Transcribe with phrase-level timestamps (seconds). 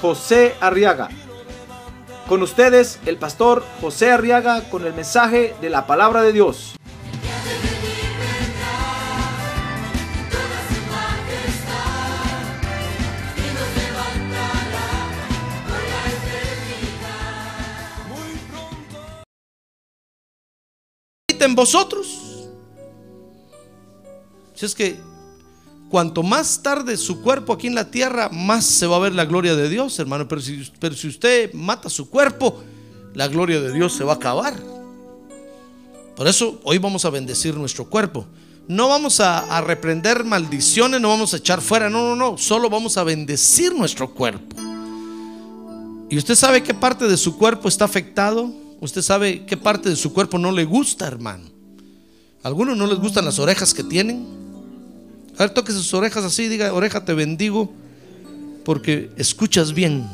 [0.00, 1.08] José Arriaga.
[2.28, 6.76] Con ustedes, el pastor José Arriaga con el mensaje de la palabra de Dios.
[21.46, 22.48] en vosotros.
[24.54, 24.96] Si es que
[25.88, 29.24] cuanto más tarde su cuerpo aquí en la tierra, más se va a ver la
[29.24, 30.26] gloria de Dios, hermano.
[30.28, 32.62] Pero si, usted mata su cuerpo,
[33.14, 34.54] la gloria de Dios se va a acabar.
[36.16, 38.26] Por eso hoy vamos a bendecir nuestro cuerpo.
[38.68, 42.38] No vamos a, a reprender maldiciones, no vamos a echar fuera, no, no, no.
[42.38, 44.56] Solo vamos a bendecir nuestro cuerpo.
[46.08, 48.52] ¿Y usted sabe qué parte de su cuerpo está afectado?
[48.80, 51.50] Usted sabe qué parte de su cuerpo no le gusta, hermano.
[52.42, 54.45] A algunos no les gustan las orejas que tienen.
[55.36, 57.72] A ver, toque sus orejas así, diga, oreja, te bendigo,
[58.64, 60.08] porque escuchas bien.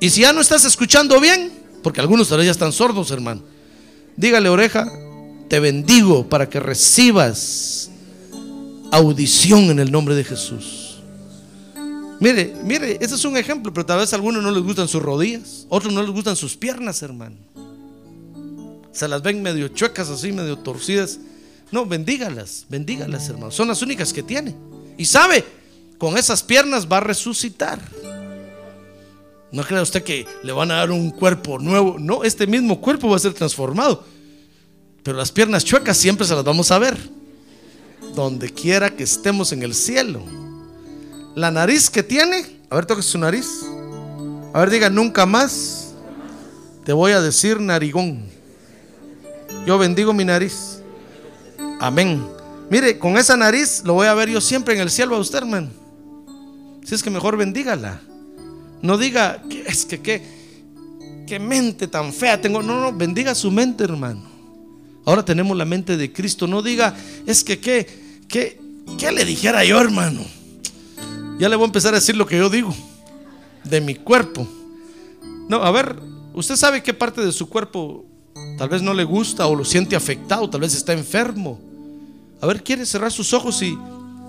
[0.00, 1.52] Y si ya no estás escuchando bien,
[1.82, 3.42] porque algunos todavía están sordos, hermano,
[4.16, 4.90] dígale, oreja,
[5.48, 7.90] te bendigo para que recibas
[8.90, 11.00] audición en el nombre de Jesús.
[12.18, 15.02] Mire, mire, ese es un ejemplo, pero tal vez a algunos no les gustan sus
[15.02, 17.36] rodillas, otros no les gustan sus piernas, hermano.
[18.92, 21.18] Se las ven medio chuecas así, medio torcidas.
[21.72, 23.50] No, bendígalas, bendígalas, hermano.
[23.50, 24.54] Son las únicas que tiene.
[24.98, 25.44] Y sabe,
[25.98, 27.80] con esas piernas va a resucitar.
[29.50, 31.96] No crea usted que le van a dar un cuerpo nuevo.
[31.98, 34.04] No, este mismo cuerpo va a ser transformado.
[35.02, 36.96] Pero las piernas chuecas siempre se las vamos a ver.
[38.14, 40.22] Donde quiera que estemos en el cielo.
[41.34, 43.48] La nariz que tiene, a ver, toque su nariz.
[44.52, 45.94] A ver, diga, nunca más
[46.84, 48.24] te voy a decir narigón.
[49.66, 50.71] Yo bendigo mi nariz.
[51.82, 52.24] Amén.
[52.70, 55.38] Mire, con esa nariz lo voy a ver yo siempre en el cielo a usted,
[55.38, 55.68] hermano.
[56.84, 58.00] Si es que mejor bendígala.
[58.82, 60.22] No diga, es que qué,
[61.26, 62.62] qué mente tan fea tengo.
[62.62, 64.22] No, no, bendiga su mente, hermano.
[65.04, 66.46] Ahora tenemos la mente de Cristo.
[66.46, 66.94] No diga,
[67.26, 67.88] es que qué,
[68.28, 68.60] qué,
[68.96, 70.24] qué le dijera yo, hermano.
[71.40, 72.72] Ya le voy a empezar a decir lo que yo digo
[73.64, 74.46] de mi cuerpo.
[75.48, 75.96] No, a ver,
[76.32, 78.04] usted sabe qué parte de su cuerpo
[78.56, 81.71] tal vez no le gusta o lo siente afectado, tal vez está enfermo.
[82.42, 83.78] A ver, quiere cerrar sus ojos y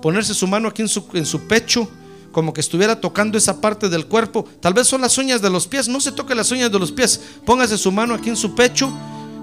[0.00, 1.90] ponerse su mano aquí en su, en su pecho,
[2.30, 4.46] como que estuviera tocando esa parte del cuerpo.
[4.60, 6.92] Tal vez son las uñas de los pies, no se toque las uñas de los
[6.92, 7.20] pies.
[7.44, 8.92] Póngase su mano aquí en su pecho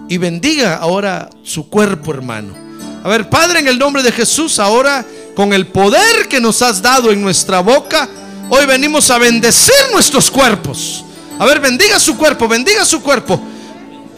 [0.07, 2.55] y bendiga ahora su cuerpo, hermano.
[3.03, 5.05] A ver, Padre, en el nombre de Jesús, ahora
[5.35, 8.07] con el poder que nos has dado en nuestra boca,
[8.49, 11.03] hoy venimos a bendecir nuestros cuerpos.
[11.39, 13.41] A ver, bendiga su cuerpo, bendiga su cuerpo.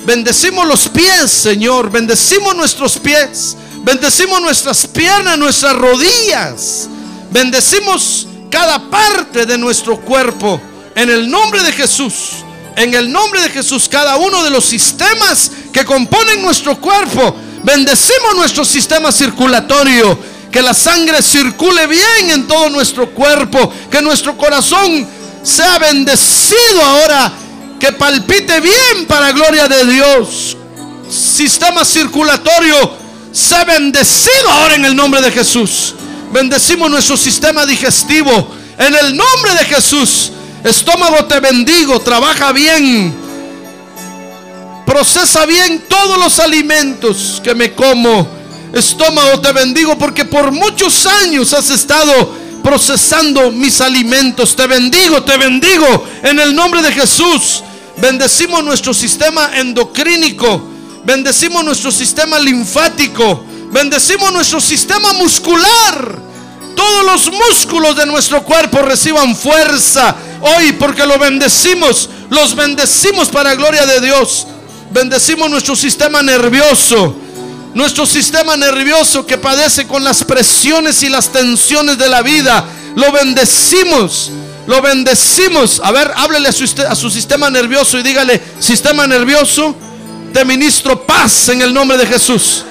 [0.05, 1.89] Bendecimos los pies, Señor.
[1.89, 3.57] Bendecimos nuestros pies.
[3.83, 6.87] Bendecimos nuestras piernas, nuestras rodillas.
[7.31, 10.59] Bendecimos cada parte de nuestro cuerpo.
[10.95, 12.43] En el nombre de Jesús.
[12.75, 17.35] En el nombre de Jesús, cada uno de los sistemas que componen nuestro cuerpo.
[17.63, 20.17] Bendecimos nuestro sistema circulatorio
[20.53, 25.07] que la sangre circule bien en todo nuestro cuerpo, que nuestro corazón
[25.41, 27.33] sea bendecido ahora,
[27.79, 30.55] que palpite bien para gloria de Dios.
[31.09, 33.02] Sistema circulatorio,
[33.33, 35.95] sea bendecido ahora en el nombre de Jesús.
[36.31, 38.31] Bendecimos nuestro sistema digestivo
[38.77, 40.31] en el nombre de Jesús.
[40.63, 43.13] Estómago te bendigo, trabaja bien.
[44.85, 48.27] Procesa bien todos los alimentos que me como
[48.71, 54.55] estómago, te bendigo porque por muchos años has estado procesando mis alimentos.
[54.55, 57.63] Te bendigo, te bendigo en el nombre de Jesús.
[57.97, 60.72] Bendecimos nuestro sistema endocrínico.
[61.03, 63.43] Bendecimos nuestro sistema linfático.
[63.71, 66.19] Bendecimos nuestro sistema muscular.
[66.75, 72.09] Todos los músculos de nuestro cuerpo reciban fuerza hoy porque lo bendecimos.
[72.29, 74.47] Los bendecimos para gloria de Dios.
[74.91, 77.17] Bendecimos nuestro sistema nervioso
[77.73, 82.65] nuestro sistema nervioso que padece con las presiones y las tensiones de la vida.
[82.95, 84.31] Lo bendecimos.
[84.67, 85.81] Lo bendecimos.
[85.83, 89.75] A ver, háblele a su, a su sistema nervioso y dígale, sistema nervioso,
[90.33, 92.65] te ministro paz en el nombre de Jesús.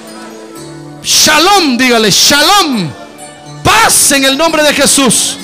[1.01, 2.89] Shalom, dígale, shalom.
[3.63, 5.37] Paz en el nombre de Jesús.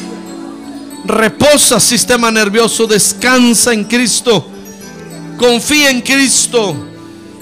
[1.05, 4.45] Reposa sistema nervioso, descansa en Cristo.
[5.37, 6.75] Confía en Cristo.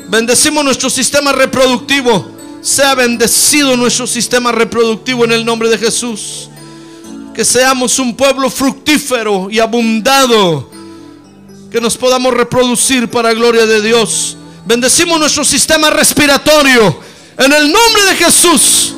[0.10, 2.38] Bendecimos nuestro sistema reproductivo.
[2.62, 6.50] Sea bendecido nuestro sistema reproductivo en el nombre de Jesús.
[7.34, 10.70] Que seamos un pueblo fructífero y abundado.
[11.72, 14.38] Que nos podamos reproducir para gloria de Dios.
[14.68, 17.00] Bendecimos nuestro sistema respiratorio.
[17.38, 18.94] En el nombre de Jesús.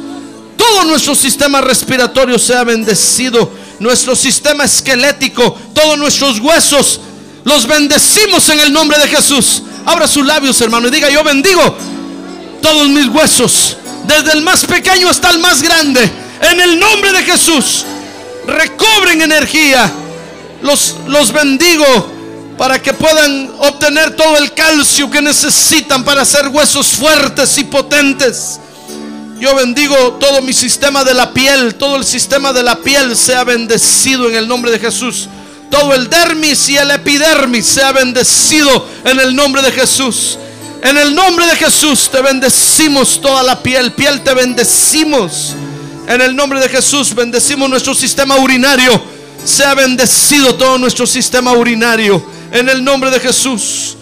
[0.57, 3.51] Todo nuestro sistema respiratorio sea bendecido.
[3.77, 5.55] Nuestro sistema esquelético.
[5.75, 6.99] Todos nuestros huesos.
[7.43, 9.61] Los bendecimos en el nombre de Jesús.
[9.85, 11.77] Abra sus labios, hermano, y diga, yo bendigo
[12.63, 13.77] todos mis huesos.
[14.07, 16.09] Desde el más pequeño hasta el más grande.
[16.51, 17.85] En el nombre de Jesús.
[18.47, 19.91] Recobren energía.
[20.63, 22.18] Los, los bendigo
[22.59, 28.59] para que puedan obtener todo el calcio que necesitan para hacer huesos fuertes y potentes.
[29.39, 33.45] Yo bendigo todo mi sistema de la piel, todo el sistema de la piel sea
[33.45, 35.29] bendecido en el nombre de Jesús.
[35.71, 40.37] Todo el dermis y el epidermis sea bendecido en el nombre de Jesús.
[40.83, 45.55] En el nombre de Jesús te bendecimos toda la piel, piel te bendecimos.
[46.09, 49.01] En el nombre de Jesús bendecimos nuestro sistema urinario.
[49.45, 52.37] Sea bendecido todo nuestro sistema urinario.
[52.51, 53.95] En el nombre de Jesús.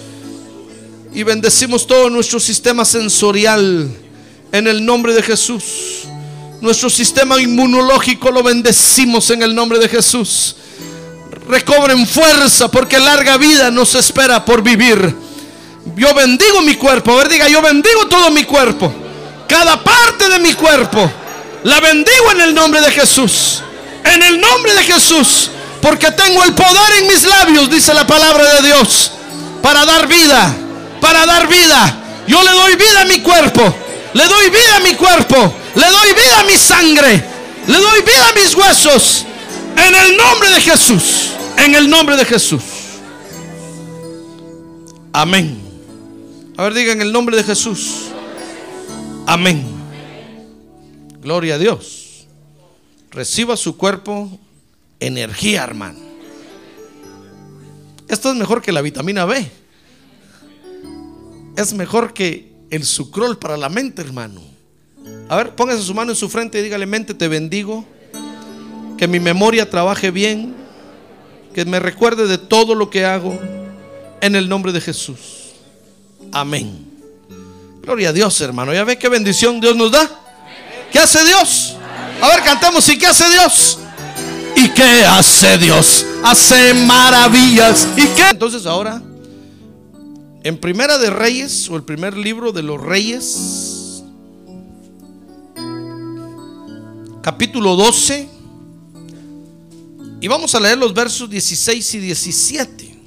[1.14, 3.90] Y bendecimos todo nuestro sistema sensorial.
[4.52, 6.04] En el nombre de Jesús.
[6.62, 10.56] Nuestro sistema inmunológico lo bendecimos en el nombre de Jesús.
[11.48, 15.16] Recobren fuerza porque larga vida nos espera por vivir.
[15.96, 17.12] Yo bendigo mi cuerpo.
[17.12, 18.94] A ver, diga, yo bendigo todo mi cuerpo.
[19.48, 21.10] Cada parte de mi cuerpo.
[21.64, 23.62] La bendigo en el nombre de Jesús.
[24.04, 25.52] En el nombre de Jesús.
[25.82, 29.12] Porque tengo el poder en mis labios, dice la palabra de Dios.
[29.62, 30.56] Para dar vida.
[31.02, 32.24] Para dar vida.
[32.28, 33.76] Yo le doy vida a mi cuerpo.
[34.14, 35.54] Le doy vida a mi cuerpo.
[35.76, 37.24] Le doy vida a mi sangre.
[37.68, 39.26] Le doy vida a mis huesos.
[39.76, 41.32] En el nombre de Jesús.
[41.58, 42.64] En el nombre de Jesús.
[45.14, 45.62] Amén.
[46.58, 48.06] A ver, diga en el nombre de Jesús.
[49.26, 49.64] Amén.
[51.22, 52.28] Gloria a Dios.
[53.12, 54.40] Reciba su cuerpo
[55.00, 56.00] energía, hermano.
[58.08, 59.50] Esto es mejor que la vitamina B.
[61.56, 64.42] Es mejor que el sucrol para la mente, hermano.
[65.30, 67.86] A ver, póngase su mano en su frente y dígale, mente, te bendigo.
[68.98, 70.56] Que mi memoria trabaje bien.
[71.54, 73.38] Que me recuerde de todo lo que hago.
[74.22, 75.54] En el nombre de Jesús.
[76.32, 76.88] Amén.
[77.82, 78.74] Gloria a Dios, hermano.
[78.74, 80.10] ¿Ya ve qué bendición Dios nos da?
[80.92, 81.76] ¿Qué hace Dios?
[82.22, 82.88] A ver, cantemos.
[82.90, 83.80] ¿Y qué hace Dios?
[84.58, 86.04] ¿Y qué hace Dios?
[86.24, 87.88] Hace maravillas.
[87.96, 88.30] ¿Y qué?
[88.32, 89.04] Entonces ahora,
[90.44, 94.02] en Primera de Reyes, o el primer libro de los Reyes,
[97.22, 98.28] capítulo 12,
[100.22, 102.98] y vamos a leer los versos 16 y 17.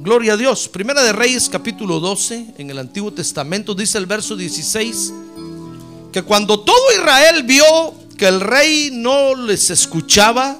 [0.00, 0.68] Gloria a Dios.
[0.68, 5.14] Primera de Reyes capítulo 12 en el Antiguo Testamento dice el verso 16
[6.12, 10.58] que cuando todo Israel vio que el rey no les escuchaba,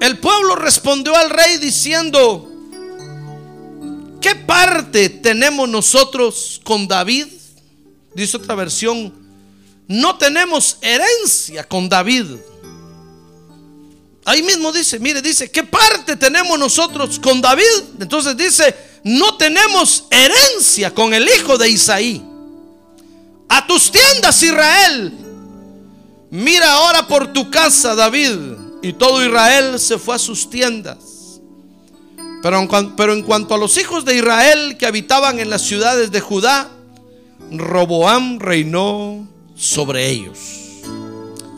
[0.00, 2.50] el pueblo respondió al rey diciendo,
[4.20, 7.26] ¿qué parte tenemos nosotros con David?
[8.14, 9.12] Dice otra versión,
[9.86, 12.26] no tenemos herencia con David.
[14.24, 17.64] Ahí mismo dice, mire, dice, ¿qué parte tenemos nosotros con David?
[17.98, 22.27] Entonces dice, no tenemos herencia con el hijo de Isaí.
[23.48, 25.12] A tus tiendas, Israel.
[26.30, 28.36] Mira ahora por tu casa, David.
[28.82, 31.40] Y todo Israel se fue a sus tiendas.
[32.42, 32.58] Pero
[33.12, 36.70] en, cuanto a los hijos de Israel que habitaban en las ciudades de Judá,
[37.50, 39.26] Roboam reinó
[39.56, 40.38] sobre ellos.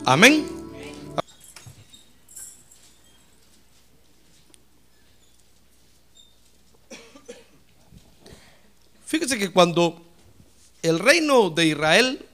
[0.05, 0.47] Amén.
[9.05, 10.01] Fíjese que cuando
[10.81, 12.25] el reino de Israel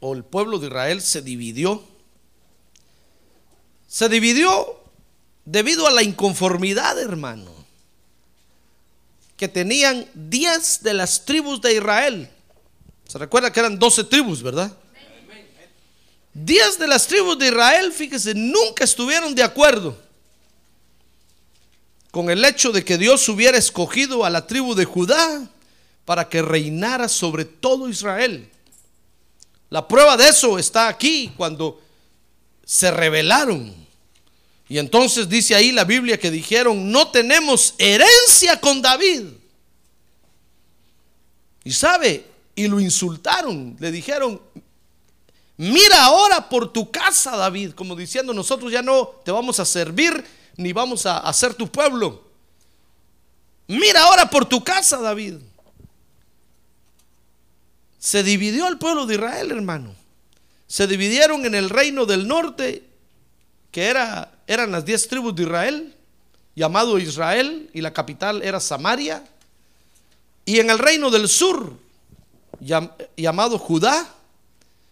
[0.00, 1.84] o el pueblo de Israel se dividió,
[3.88, 4.80] se dividió
[5.44, 7.50] debido a la inconformidad, hermano,
[9.36, 12.30] que tenían 10 de las tribus de Israel.
[13.06, 14.76] Se recuerda que eran 12 tribus, ¿verdad?
[16.32, 19.98] 10 de las tribus de Israel, fíjese, nunca estuvieron de acuerdo
[22.10, 25.48] con el hecho de que Dios hubiera escogido a la tribu de Judá
[26.10, 28.50] para que reinara sobre todo Israel.
[29.68, 31.80] La prueba de eso está aquí cuando
[32.64, 33.72] se rebelaron.
[34.68, 39.26] Y entonces dice ahí la Biblia que dijeron, no tenemos herencia con David.
[41.62, 42.26] Y sabe,
[42.56, 44.42] y lo insultaron, le dijeron,
[45.58, 50.24] Mira ahora por tu casa, David, como diciendo, nosotros ya no te vamos a servir
[50.56, 52.24] ni vamos a hacer tu pueblo.
[53.68, 55.34] Mira ahora por tu casa, David.
[58.00, 59.94] Se dividió el pueblo de Israel, hermano.
[60.66, 62.82] Se dividieron en el reino del norte,
[63.70, 65.94] que era, eran las diez tribus de Israel,
[66.56, 69.22] llamado Israel, y la capital era Samaria.
[70.46, 71.76] Y en el reino del sur,
[73.16, 74.14] llamado Judá,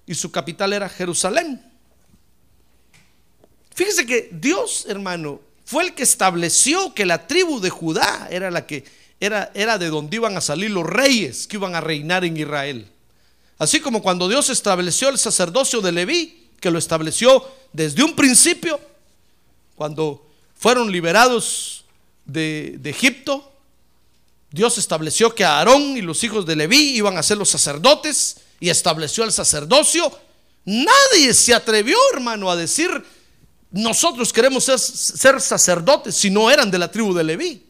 [0.07, 1.63] y su capital era Jerusalén.
[3.75, 8.67] Fíjese que Dios, hermano, fue el que estableció que la tribu de Judá era la
[8.67, 8.85] que
[9.19, 12.91] era, era de donde iban a salir los reyes que iban a reinar en Israel.
[13.59, 18.81] Así como cuando Dios estableció el sacerdocio de Leví, que lo estableció desde un principio,
[19.75, 20.25] cuando
[20.57, 21.85] fueron liberados
[22.25, 23.53] de, Egipto,
[24.51, 28.71] Dios estableció que Aarón y los hijos de Leví iban a ser los sacerdotes y
[28.71, 30.11] estableció el sacerdocio,
[30.65, 32.91] nadie se atrevió, hermano, a decir,
[33.71, 37.68] nosotros queremos ser, sacerdotes si no eran de la tribu de Leví.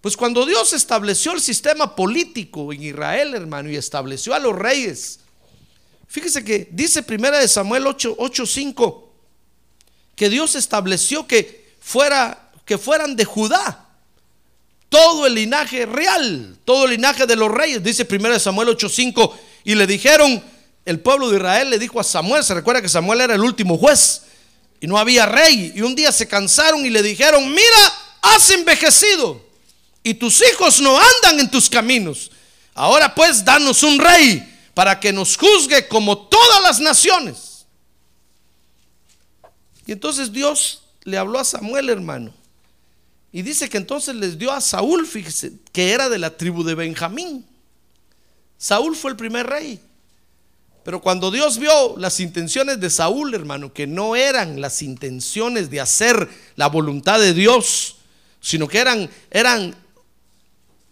[0.00, 5.20] Pues cuando Dios estableció el sistema político en Israel, hermano, y estableció a los reyes,
[6.08, 9.04] fíjese que dice primera de Samuel 8:5
[10.16, 13.86] que Dios estableció que fuera que fueran de Judá
[14.88, 19.32] todo el linaje real, todo el linaje de los reyes, dice primera de Samuel 8:5
[19.64, 20.42] y le dijeron,
[20.84, 23.76] el pueblo de Israel le dijo a Samuel, se recuerda que Samuel era el último
[23.76, 24.22] juez
[24.80, 25.72] y no había rey.
[25.76, 27.92] Y un día se cansaron y le dijeron, mira,
[28.22, 29.49] has envejecido
[30.02, 32.30] y tus hijos no andan en tus caminos.
[32.74, 37.66] Ahora pues danos un rey para que nos juzgue como todas las naciones.
[39.86, 42.32] Y entonces Dios le habló a Samuel, hermano.
[43.32, 46.74] Y dice que entonces les dio a Saúl, fíjese, que era de la tribu de
[46.74, 47.46] Benjamín.
[48.58, 49.80] Saúl fue el primer rey.
[50.84, 55.80] Pero cuando Dios vio las intenciones de Saúl, hermano, que no eran las intenciones de
[55.80, 57.96] hacer la voluntad de Dios,
[58.40, 59.76] sino que eran, eran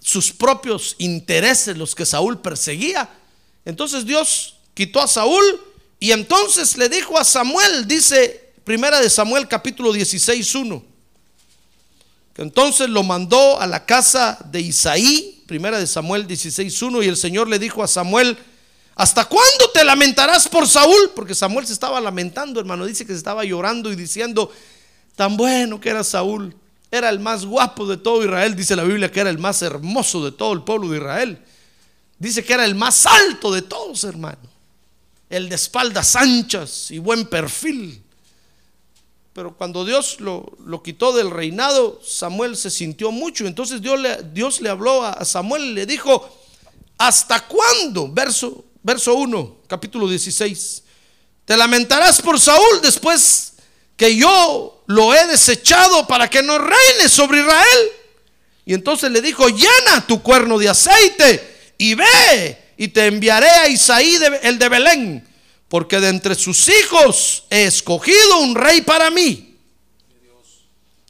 [0.00, 3.08] sus propios intereses los que Saúl perseguía,
[3.64, 5.42] entonces Dios quitó a Saúl
[6.00, 10.84] y entonces le dijo a Samuel, dice primera de Samuel capítulo 16, 1,
[12.34, 17.16] que entonces lo mandó a la casa de Isaí, Primera de Samuel 16.1 y el
[17.16, 18.36] Señor le dijo a Samuel,
[18.94, 21.12] ¿hasta cuándo te lamentarás por Saúl?
[21.16, 24.52] Porque Samuel se estaba lamentando, hermano, dice que se estaba llorando y diciendo,
[25.16, 26.54] tan bueno que era Saúl,
[26.90, 30.24] era el más guapo de todo Israel, dice la Biblia que era el más hermoso
[30.24, 31.38] de todo el pueblo de Israel.
[32.18, 34.38] Dice que era el más alto de todos, hermano.
[35.28, 38.02] El de espaldas anchas y buen perfil.
[39.34, 43.46] Pero cuando Dios lo, quitó del reinado, Samuel se sintió mucho.
[43.46, 46.28] Entonces Dios le, Dios le habló a Samuel y le dijo,
[46.96, 48.10] ¿hasta cuándo?
[48.10, 50.82] Verso, verso 1, capítulo 16.
[51.44, 53.52] Te lamentarás por Saúl después
[53.96, 57.88] que yo lo he desechado para que no reine sobre Israel.
[58.66, 63.68] Y entonces le dijo, llena tu cuerno de aceite y ve y te enviaré a
[63.68, 65.28] Isaí el de Belén
[65.68, 69.56] porque de entre sus hijos he escogido un rey para mí.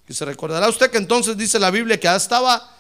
[0.09, 2.77] Y se recordará usted que entonces dice la Biblia que ya estaba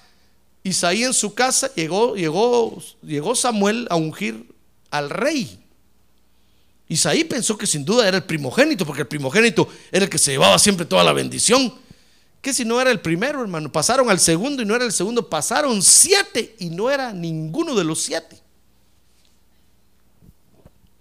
[0.62, 4.46] Isaí en su casa, llegó, llegó, llegó Samuel a ungir
[4.90, 5.58] al rey.
[6.88, 10.32] Isaí pensó que sin duda era el primogénito, porque el primogénito era el que se
[10.32, 11.74] llevaba siempre toda la bendición.
[12.40, 15.28] Que si no era el primero, hermano, pasaron al segundo y no era el segundo,
[15.28, 18.40] pasaron siete y no era ninguno de los siete.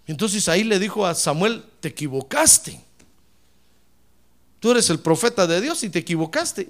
[0.08, 2.82] Entonces ahí le dijo a Samuel, te equivocaste.
[4.60, 6.70] Tú eres el profeta de Dios y te equivocaste.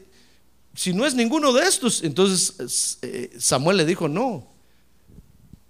[0.75, 4.47] Si no es ninguno de estos, entonces eh, Samuel le dijo, no,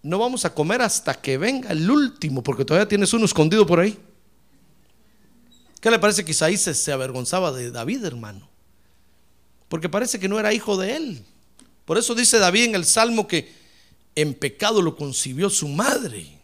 [0.08, 3.82] no vamos a comer hasta que venga el último, porque todavía tienes uno escondido por
[3.82, 4.00] ahí.
[5.82, 8.48] ¿Qué le parece que Isaí se, avergonzaba de David, hermano?
[9.68, 11.26] Porque parece que no era hijo de él.
[11.84, 13.54] Por eso dice David en el Salmo que
[14.16, 16.40] en pecado lo concibió su madre.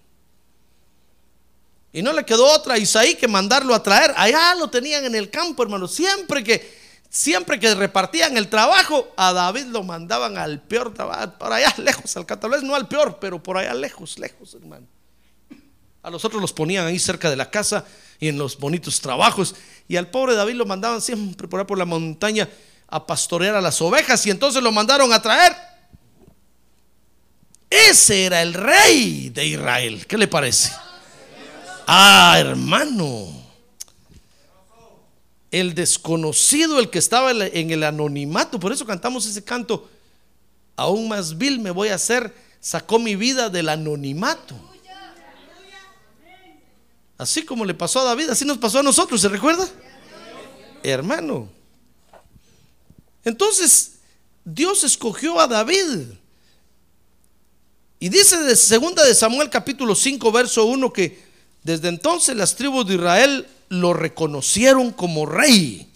[1.94, 4.14] Y no le quedó otra a Isaí que mandarlo a traer.
[4.18, 5.88] Allá lo tenían en el campo, hermano.
[5.88, 6.83] Siempre que,
[7.14, 12.18] siempre que repartían el trabajo, a David lo mandaban al peor trabajo, por allá lejos,
[12.18, 14.88] al catalán, no al peor, pero por allá lejos, lejos, hermano.
[16.02, 17.86] A los otros los ponían ahí cerca de la casa
[18.20, 19.56] y en los bonitos trabajos.
[19.88, 22.50] Y al pobre David lo mandaban siempre por ahí por la montaña
[22.88, 24.26] a pastorear a las ovejas.
[24.26, 25.56] Y entonces lo mandaron a traer.
[27.70, 30.06] Ese era el rey de Israel.
[30.08, 30.74] ¿Qué le parece?
[31.88, 33.43] Ah, hermano.
[35.54, 39.88] El desconocido, el que estaba en el anonimato, por eso cantamos ese canto.
[40.76, 44.56] Aún más vil me voy a hacer, sacó mi vida del anonimato.
[47.20, 49.70] Así como le pasó a David, así nos pasó a nosotros, ¿se recuerda?
[50.82, 51.48] Hermano.
[53.24, 53.98] Entonces,
[54.44, 56.14] Dios escogió a David.
[58.00, 61.24] Y dice de segunda de Samuel capítulo 5 verso 1 que
[61.62, 65.88] desde entonces las tribus de Israel lo reconocieron como rey.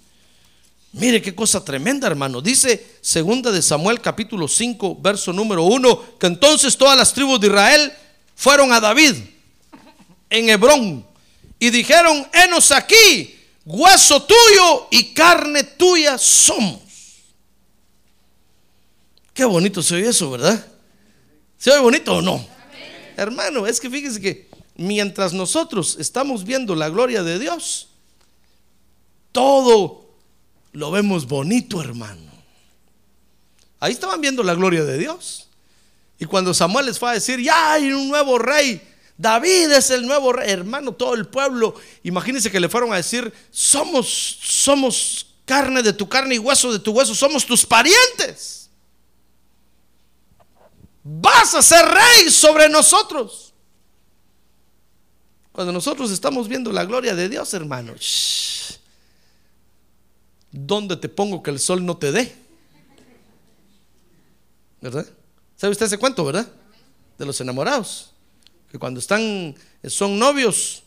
[0.93, 2.41] Mire qué cosa tremenda, hermano.
[2.41, 7.47] Dice segunda de Samuel capítulo 5 verso número 1 que entonces todas las tribus de
[7.47, 7.93] Israel
[8.35, 9.13] fueron a David
[10.29, 11.05] en Hebrón
[11.59, 16.81] y dijeron, "Enos aquí, hueso tuyo y carne tuya somos."
[19.35, 20.65] Qué bonito se oye eso, ¿verdad?
[21.59, 22.43] ¿Se oye bonito o no?
[23.15, 24.46] Hermano, es que fíjese que
[24.77, 27.89] mientras nosotros estamos viendo la gloria de Dios,
[29.31, 30.09] todo
[30.71, 32.31] lo vemos bonito, hermano.
[33.79, 35.49] Ahí estaban viendo la gloria de Dios.
[36.19, 38.81] Y cuando Samuel les fue a decir, ya hay un nuevo rey,
[39.17, 43.31] David es el nuevo rey, hermano, todo el pueblo, imagínense que le fueron a decir,
[43.51, 44.07] somos,
[44.41, 48.57] somos carne de tu carne y hueso de tu hueso, somos tus parientes
[51.09, 53.46] vas a ser rey sobre nosotros.
[55.57, 57.95] Cuando nosotros estamos viendo la gloria de Dios, hermano,
[60.51, 62.35] ¿dónde te pongo que el sol no te dé?
[64.79, 65.07] ¿Verdad?
[65.55, 66.47] ¿Sabe usted ese cuento, verdad?
[67.17, 68.11] De los enamorados.
[68.71, 70.83] Que cuando están, son novios,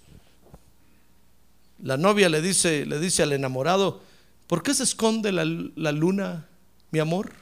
[1.82, 4.00] la novia le dice, le dice al enamorado,
[4.46, 6.46] ¿por qué se esconde la, la luna,
[6.92, 7.32] mi amor?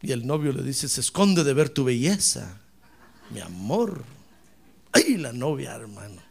[0.00, 2.58] Y el novio le dice, se esconde de ver tu belleza,
[3.28, 4.15] mi amor.
[4.96, 6.22] Ay, la novia, hermano.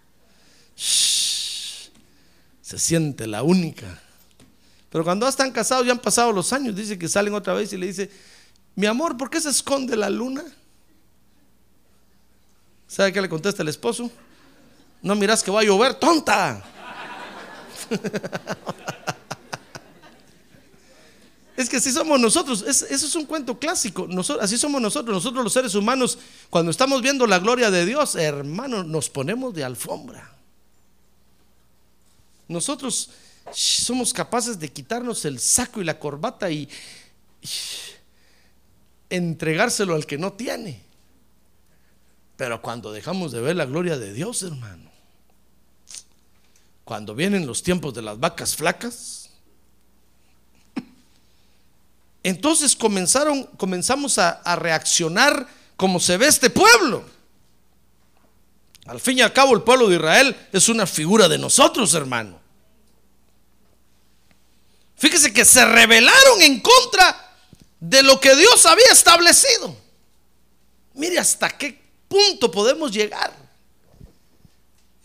[0.75, 1.89] se
[2.79, 4.01] siente la única.
[4.89, 7.77] Pero cuando están casados, ya han pasado los años, dice que salen otra vez y
[7.77, 8.09] le dice,
[8.73, 10.43] mi amor, ¿por qué se esconde la luna?
[12.87, 14.09] ¿Sabe qué le contesta el esposo?
[15.03, 16.63] No miras que va a llover, tonta.
[21.57, 24.07] Es que así somos nosotros, eso es un cuento clásico,
[24.41, 26.17] así somos nosotros, nosotros los seres humanos,
[26.49, 30.35] cuando estamos viendo la gloria de Dios, hermano, nos ponemos de alfombra.
[32.49, 33.09] Nosotros
[33.53, 36.67] somos capaces de quitarnos el saco y la corbata y,
[37.41, 37.47] y
[39.09, 40.83] entregárselo al que no tiene.
[42.35, 44.91] Pero cuando dejamos de ver la gloria de Dios, hermano,
[46.83, 49.24] cuando vienen los tiempos de las vacas flacas,
[52.29, 57.05] entonces comenzaron, comenzamos a, a reaccionar como se ve este pueblo.
[58.87, 62.39] Al fin y al cabo, el pueblo de Israel es una figura de nosotros, hermano.
[64.95, 67.35] Fíjese que se rebelaron en contra
[67.79, 69.77] de lo que Dios había establecido.
[70.95, 73.44] Mire hasta qué punto podemos llegar.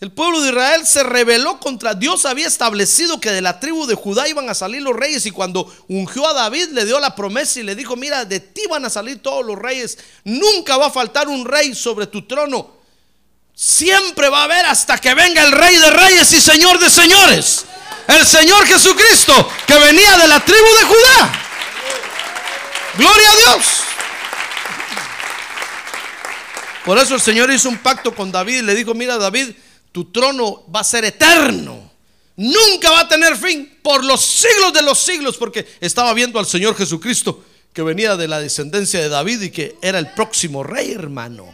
[0.01, 3.93] El pueblo de Israel se rebeló contra Dios, había establecido que de la tribu de
[3.93, 7.59] Judá iban a salir los reyes y cuando ungió a David le dio la promesa
[7.59, 10.91] y le dijo, mira, de ti van a salir todos los reyes, nunca va a
[10.91, 12.77] faltar un rey sobre tu trono,
[13.53, 17.65] siempre va a haber hasta que venga el rey de reyes y señor de señores,
[18.07, 21.31] el Señor Jesucristo que venía de la tribu de Judá.
[22.97, 23.65] Gloria a Dios.
[26.85, 29.51] Por eso el Señor hizo un pacto con David y le dijo, mira David,
[29.91, 31.91] tu trono va a ser eterno.
[32.35, 36.45] Nunca va a tener fin por los siglos de los siglos, porque estaba viendo al
[36.45, 40.91] Señor Jesucristo que venía de la descendencia de David y que era el próximo rey,
[40.91, 41.53] hermano,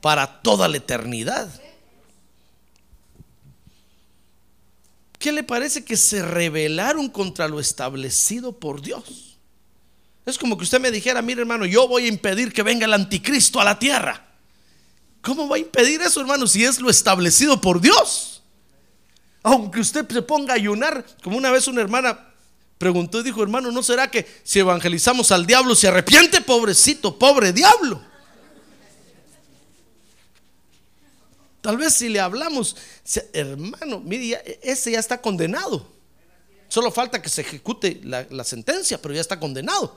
[0.00, 1.48] para toda la eternidad.
[5.18, 9.38] ¿Qué le parece que se rebelaron contra lo establecido por Dios?
[10.26, 12.92] Es como que usted me dijera, mire hermano, yo voy a impedir que venga el
[12.92, 14.33] anticristo a la tierra.
[15.24, 18.42] ¿Cómo va a impedir eso, hermano, si es lo establecido por Dios?
[19.42, 22.28] Aunque usted se ponga a ayunar, como una vez una hermana
[22.76, 26.42] preguntó y dijo, hermano, ¿no será que si evangelizamos al diablo se arrepiente?
[26.42, 28.02] Pobrecito, pobre diablo.
[31.62, 32.76] Tal vez si le hablamos,
[33.32, 35.88] hermano, mire, ese ya está condenado.
[36.68, 39.96] Solo falta que se ejecute la, sentencia, pero ya está condenado.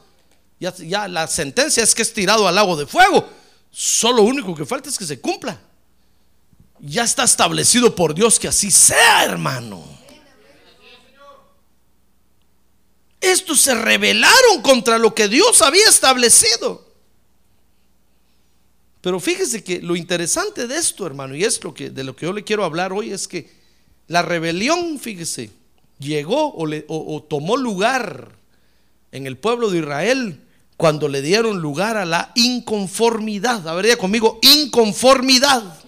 [0.57, 3.27] Ya, ya la sentencia es que es tirado al lago de fuego.
[3.79, 5.61] Solo lo único que falta es que se cumpla.
[6.79, 9.85] Ya está establecido por Dios que así sea, hermano.
[13.21, 16.91] Estos se rebelaron contra lo que Dios había establecido.
[19.01, 22.25] Pero fíjese que lo interesante de esto, hermano, y es lo que de lo que
[22.25, 23.47] yo le quiero hablar hoy es que
[24.07, 25.51] la rebelión, fíjese,
[25.99, 28.31] llegó o, o tomó lugar
[29.11, 30.41] en el pueblo de Israel
[30.77, 33.67] cuando le dieron lugar a la inconformidad.
[33.67, 35.81] A ver, conmigo, inconformidad.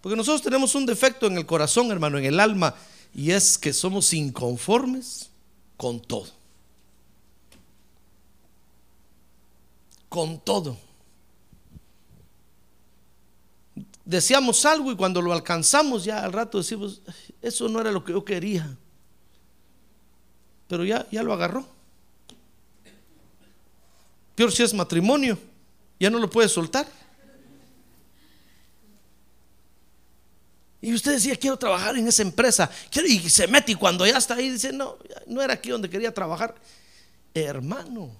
[0.00, 2.74] Porque nosotros tenemos un defecto en el corazón, hermano, en el alma,
[3.14, 5.30] y es que somos inconformes
[5.76, 6.28] con todo.
[10.08, 10.76] Con todo.
[14.04, 17.00] Deseamos algo y cuando lo alcanzamos ya al rato decimos,
[17.40, 18.76] eso no era lo que yo quería.
[20.66, 21.71] Pero ya, ya lo agarró.
[24.34, 25.38] Peor si es matrimonio,
[25.98, 26.86] ya no lo puede soltar.
[30.80, 32.68] Y usted decía, quiero trabajar en esa empresa.
[33.04, 36.12] Y se mete y cuando ya está ahí dice, no, no era aquí donde quería
[36.12, 36.56] trabajar.
[37.32, 38.10] Hermano,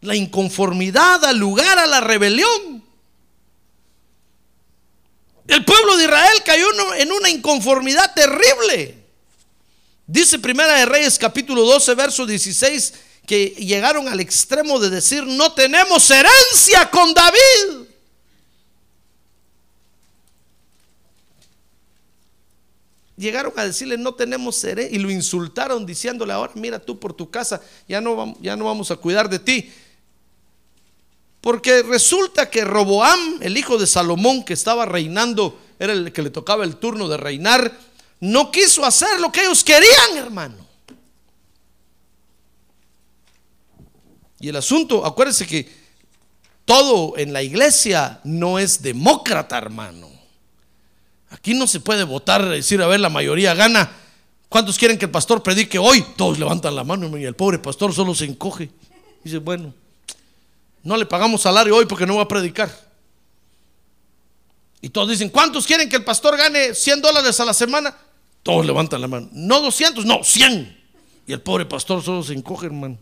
[0.00, 2.84] la inconformidad da lugar a la rebelión.
[5.46, 9.06] El pueblo de Israel cayó en una inconformidad terrible.
[10.04, 12.94] Dice Primera de Reyes capítulo 12, verso 16,
[13.26, 17.88] que llegaron al extremo de decir, no tenemos herencia con David.
[23.16, 27.30] Llegaron a decirle, no tenemos herencia, y lo insultaron diciéndole, ahora mira tú por tu
[27.30, 29.72] casa, ya no, ya no vamos a cuidar de ti.
[31.40, 36.30] Porque resulta que Roboam, el hijo de Salomón, que estaba reinando, era el que le
[36.30, 37.76] tocaba el turno de reinar,
[38.20, 40.65] no quiso hacer lo que ellos querían, hermano.
[44.38, 45.68] Y el asunto, acuérdense que
[46.64, 50.10] todo en la iglesia no es demócrata, hermano.
[51.30, 53.90] Aquí no se puede votar, decir, a ver, la mayoría gana.
[54.48, 56.04] ¿Cuántos quieren que el pastor predique hoy?
[56.16, 58.70] Todos levantan la mano y el pobre pastor solo se encoge.
[59.24, 59.74] Dice, bueno,
[60.82, 62.70] no le pagamos salario hoy porque no va a predicar.
[64.80, 67.96] Y todos dicen, ¿cuántos quieren que el pastor gane 100 dólares a la semana?
[68.42, 69.28] Todos levantan la mano.
[69.32, 70.84] No 200, no, 100.
[71.26, 72.98] Y el pobre pastor solo se encoge, hermano.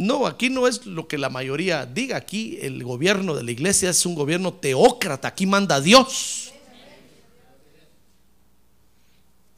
[0.00, 2.16] No, aquí no es lo que la mayoría diga.
[2.16, 5.28] Aquí el gobierno de la iglesia es un gobierno teócrata.
[5.28, 6.54] Aquí manda Dios.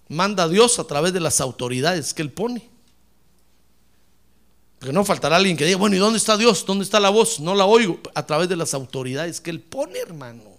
[0.09, 2.68] Manda Dios a través de las autoridades que Él pone.
[4.81, 6.66] Porque no faltará alguien que diga, bueno, ¿y dónde está Dios?
[6.66, 7.38] ¿Dónde está la voz?
[7.38, 10.52] No la oigo a través de las autoridades que Él pone, hermano.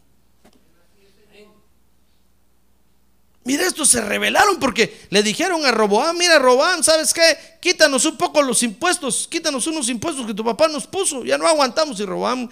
[3.45, 7.37] Mira, estos se rebelaron porque le dijeron a Roboán, mira Roboán, ¿sabes qué?
[7.59, 11.47] Quítanos un poco los impuestos, quítanos unos impuestos que tu papá nos puso, ya no
[11.47, 11.99] aguantamos.
[11.99, 12.49] Y Roboán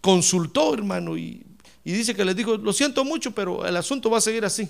[0.00, 1.42] consultó, hermano, y,
[1.84, 4.68] y dice que le dijo, lo siento mucho, pero el asunto va a seguir así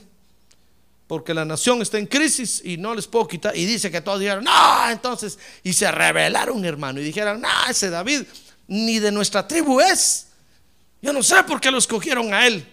[1.11, 3.57] porque la nación está en crisis y no les puedo quitar.
[3.57, 7.91] Y dice que todos dijeron, no, entonces, y se rebelaron, hermano, y dijeron, no, ese
[7.91, 8.23] David
[8.69, 10.29] ni de nuestra tribu es.
[11.03, 12.65] Yo no sé por qué lo escogieron a él.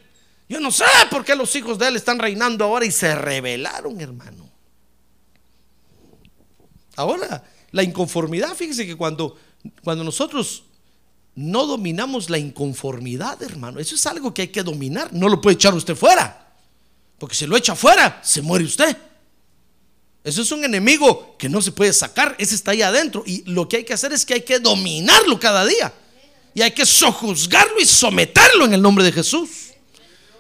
[0.50, 4.00] Yo no sé por qué los hijos de él están reinando ahora y se rebelaron,
[4.00, 4.50] hermano.
[6.96, 9.38] Ahora, la inconformidad, fíjese que cuando,
[9.84, 10.64] cuando nosotros
[11.36, 15.56] no dominamos la inconformidad, hermano, eso es algo que hay que dominar, no lo puede
[15.56, 16.56] echar usted fuera.
[17.20, 18.96] Porque si lo echa afuera, se muere usted.
[20.24, 23.24] Eso es un enemigo que no se puede sacar, ese está ahí adentro.
[23.26, 25.94] Y lo que hay que hacer es que hay que dominarlo cada día.
[26.54, 29.67] Y hay que sojuzgarlo y someterlo en el nombre de Jesús.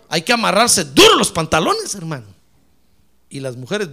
[0.09, 2.27] Hay que amarrarse duro los pantalones, hermano.
[3.29, 3.89] Y las mujeres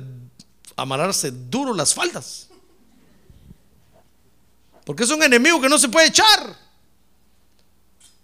[0.77, 2.49] amarrarse duro las faldas.
[4.85, 6.65] Porque es un enemigo que no se puede echar.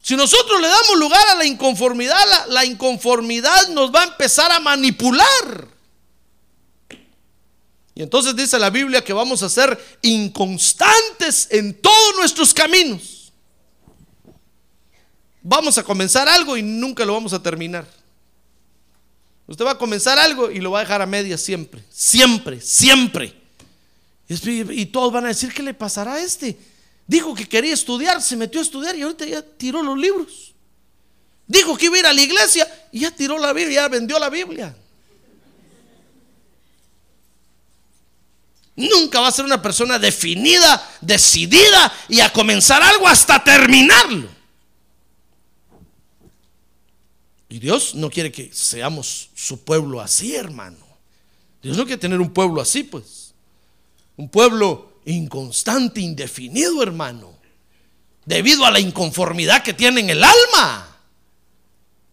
[0.02, 4.60] Si nosotros le damos lugar a la inconformidad, la, inconformidad nos va a empezar a
[4.60, 5.68] manipular.
[7.94, 13.19] Y entonces dice la Biblia que vamos a ser inconstantes en todos nuestros caminos.
[15.42, 17.86] Vamos a comenzar algo y nunca lo vamos a terminar.
[19.46, 23.34] Usted va a comenzar algo y lo va a dejar a medias siempre, siempre, siempre.
[24.28, 26.56] Y todos van a decir, ¿qué le pasará a este?
[27.06, 30.54] Dijo que quería estudiar, se metió a estudiar y ahorita ya tiró los libros.
[31.48, 34.20] Dijo que iba a ir a la iglesia y ya tiró la Biblia, ya vendió
[34.20, 34.76] la Biblia.
[38.76, 44.39] Nunca va a ser una persona definida, decidida y a comenzar algo hasta terminarlo.
[47.50, 50.78] Y Dios no quiere que seamos su pueblo así, hermano.
[51.60, 53.34] Dios no quiere tener un pueblo así, pues.
[54.16, 57.36] Un pueblo inconstante, indefinido, hermano,
[58.24, 60.96] debido a la inconformidad que tiene en el alma.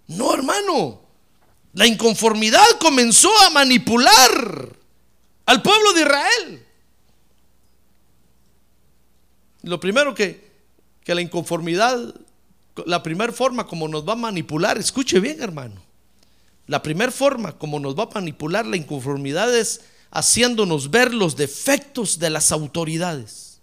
[0.07, 1.01] No, hermano,
[1.73, 4.75] la inconformidad comenzó a manipular
[5.45, 6.65] al pueblo de Israel.
[9.61, 10.49] Lo primero que,
[11.03, 12.15] que la inconformidad,
[12.85, 15.81] la primera forma como nos va a manipular, escuche bien, hermano,
[16.67, 22.19] la primera forma como nos va a manipular la inconformidad es haciéndonos ver los defectos
[22.19, 23.59] de las autoridades.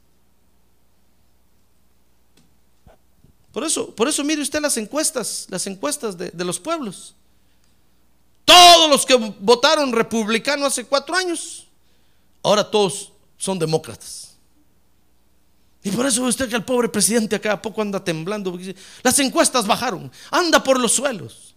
[3.52, 7.14] Por eso, por eso mire usted las encuestas, las encuestas de, de los pueblos.
[8.44, 11.66] Todos los que votaron republicano hace cuatro años,
[12.42, 14.23] ahora todos son demócratas.
[15.84, 18.50] Y por eso usted que el pobre presidente acá a poco anda temblando.
[18.50, 21.54] porque dice, Las encuestas bajaron, anda por los suelos.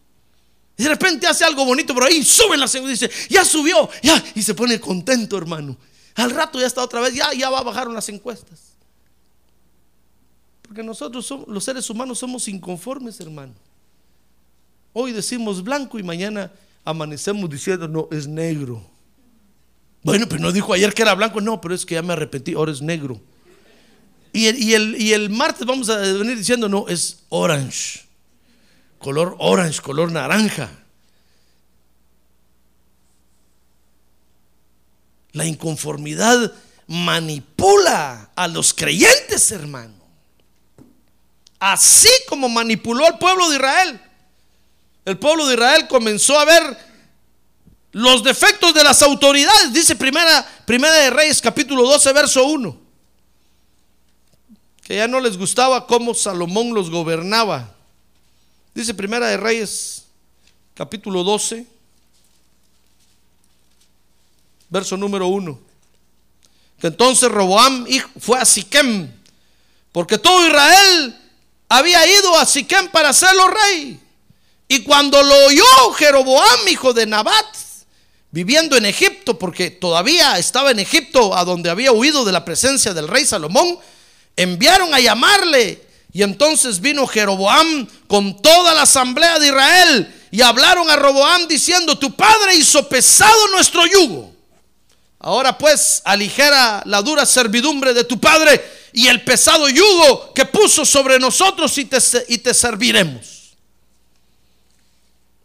[0.78, 4.22] Y de repente hace algo bonito por ahí, suben las encuestas dice, ya subió, ya.
[4.36, 5.78] Y se pone contento, hermano.
[6.16, 8.74] Al rato ya está otra vez, ya, ya va, bajaron las encuestas.
[10.62, 13.54] Porque nosotros somos, los seres humanos somos inconformes, hermano.
[14.92, 16.52] Hoy decimos blanco y mañana
[16.84, 18.86] amanecemos diciendo, no, es negro.
[20.04, 22.54] Bueno, pero no dijo ayer que era blanco, no, pero es que ya me arrepentí,
[22.54, 23.22] ahora es negro.
[24.38, 28.06] Y el, y el, martes vamos a venir diciendo, no, es orange.
[29.00, 30.70] Color orange, color naranja.
[35.32, 36.54] La inconformidad
[36.86, 39.96] manipula a los creyentes, hermano.
[41.58, 44.02] Así como manipuló al pueblo de Israel.
[45.04, 46.78] El pueblo de Israel comenzó a ver
[47.92, 49.74] los defectos de las autoridades.
[49.74, 52.87] Dice primera, primera de Reyes capítulo 12, verso 1.
[54.88, 57.76] Que ya no les gustaba cómo Salomón los gobernaba.
[58.74, 60.06] Dice primera de Reyes
[60.74, 61.68] capítulo 12,
[64.70, 65.60] verso número 1.
[66.80, 67.86] Que entonces Roboam
[68.18, 69.12] fue a Siquem,
[69.92, 71.20] porque todo Israel
[71.68, 74.00] había ido a Siquem para hacerlo rey.
[74.70, 77.58] Y cuando lo oyó Jeroboam, hijo de Nabat,
[78.32, 82.94] viviendo en Egipto, porque todavía estaba en Egipto, a donde había huido de la presencia
[82.94, 83.80] del rey Salomón,
[84.38, 85.86] enviaron a llamarle.
[86.14, 91.98] Y entonces vino Jeroboam con toda la asamblea de Israel y hablaron a Roboam diciendo,
[91.98, 94.34] tu padre hizo pesado nuestro yugo.
[95.20, 100.86] Ahora pues aligera la dura servidumbre de tu padre y el pesado yugo que puso
[100.86, 101.98] sobre nosotros y te,
[102.30, 103.56] y te serviremos.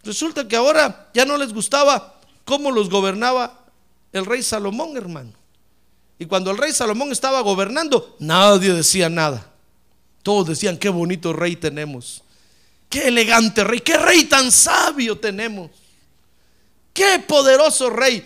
[0.05, 3.61] Resulta que ahora ya no les gustaba cómo los gobernaba
[4.13, 5.33] el rey Salomón, hermano.
[6.23, 9.45] Y cuando el rey Salomón estaba gobernando, nadie decía nada.
[10.23, 12.23] Todos decían, qué bonito rey tenemos.
[12.89, 15.73] Qué elegante rey, qué rey tan sabio tenemos.
[16.95, 18.25] Qué poderoso rey.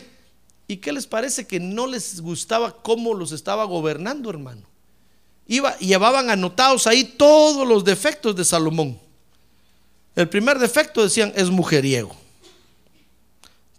[0.69, 4.67] ¿Y qué les parece que no les gustaba cómo los estaba gobernando, hermano?
[5.47, 9.01] Iba, llevaban anotados ahí todos los defectos de Salomón.
[10.15, 12.15] El primer defecto decían es mujeriego.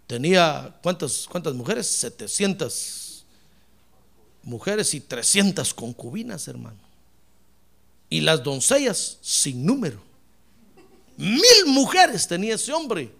[0.08, 1.86] Tenía ¿cuántas, cuántas mujeres?
[1.86, 3.07] 700
[4.48, 6.78] mujeres y 300 concubinas, hermano.
[8.10, 10.00] Y las doncellas sin número.
[11.16, 13.12] Mil mujeres tenía ese hombre.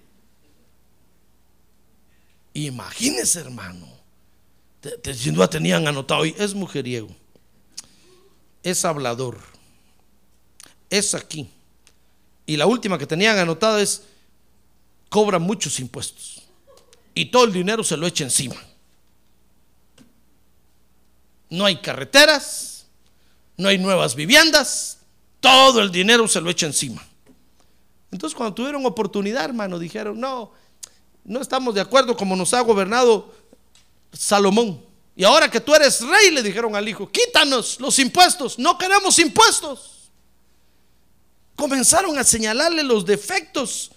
[2.54, 3.98] Imagínese, hermano.
[5.14, 7.08] Sin duda tenían anotado ahí, es mujeriego,
[8.62, 9.38] es hablador,
[10.88, 11.48] es aquí.
[12.46, 14.04] Y la última que tenían anotada es,
[15.08, 16.42] cobra muchos impuestos.
[17.14, 18.56] Y todo el dinero se lo echa encima.
[21.50, 22.86] No hay carreteras,
[23.56, 24.98] no hay nuevas viviendas,
[25.40, 27.06] todo el dinero se lo echa encima.
[28.10, 30.52] Entonces cuando tuvieron oportunidad, hermano, dijeron, no,
[31.24, 33.34] no estamos de acuerdo como nos ha gobernado
[34.12, 34.82] Salomón.
[35.14, 39.18] Y ahora que tú eres rey, le dijeron al hijo, quítanos los impuestos, no queremos
[39.18, 40.10] impuestos.
[41.56, 43.90] Comenzaron a señalarle los defectos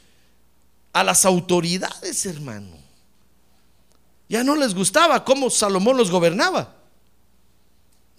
[0.93, 2.75] a las autoridades, hermano.
[4.27, 6.80] Ya no les gustaba cómo Salomón los gobernaba.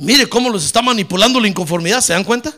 [0.03, 2.53] Mire cómo los está manipulando la inconformidad, ¿se dan cuenta?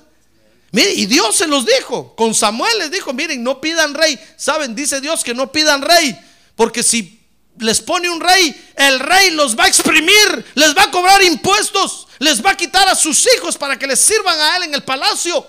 [0.71, 4.19] Mire, y Dios se los dijo, con Samuel les dijo, miren, no pidan rey.
[4.39, 6.19] Saben, dice Dios que no pidan rey,
[6.57, 7.21] porque si
[7.59, 12.09] les pone un rey, el rey los va a exprimir, les va a cobrar impuestos,
[12.19, 14.83] les va a quitar a sus hijos para que les sirvan a él en el
[14.83, 15.47] palacio.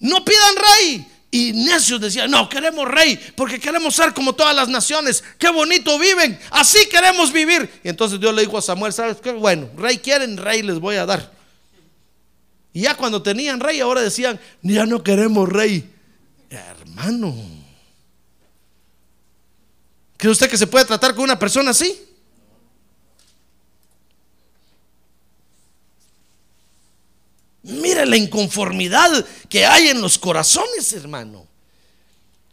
[0.00, 1.09] No pidan rey.
[1.32, 5.22] Y necios decían, no, queremos rey, porque queremos ser como todas las naciones.
[5.38, 7.70] Qué bonito viven, así queremos vivir.
[7.84, 9.32] Y entonces Dios le dijo a Samuel, ¿sabes qué?
[9.32, 11.30] Bueno, rey quieren, rey les voy a dar.
[12.72, 15.88] Y ya cuando tenían rey, ahora decían, ya no queremos rey.
[16.50, 17.34] Hermano,
[20.16, 22.09] ¿cree usted que se puede tratar con una persona así?
[27.62, 31.46] Mira la inconformidad que hay en los corazones, hermano.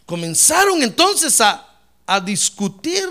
[0.06, 1.66] Comenzaron entonces a,
[2.06, 3.08] a discutir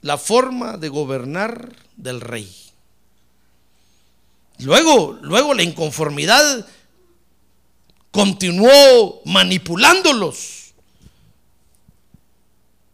[0.00, 2.50] la forma de gobernar del rey.
[4.58, 6.66] Luego, luego la inconformidad
[8.10, 10.72] continuó manipulándolos.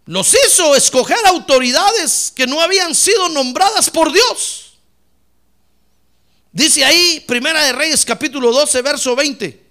[0.06, 4.67] Los hizo escoger autoridades que no habían sido nombradas por Dios.
[6.58, 9.62] Dice ahí, Primera de Reyes, capítulo 12, verso 20,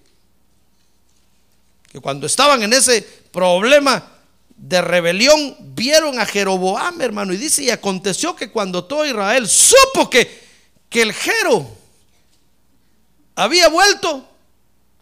[1.92, 4.10] que cuando estaban en ese problema
[4.56, 10.08] de rebelión, vieron a Jeroboam, hermano, y dice, y aconteció que cuando todo Israel supo
[10.08, 10.48] que,
[10.88, 11.68] que el Jero
[13.34, 14.26] había vuelto,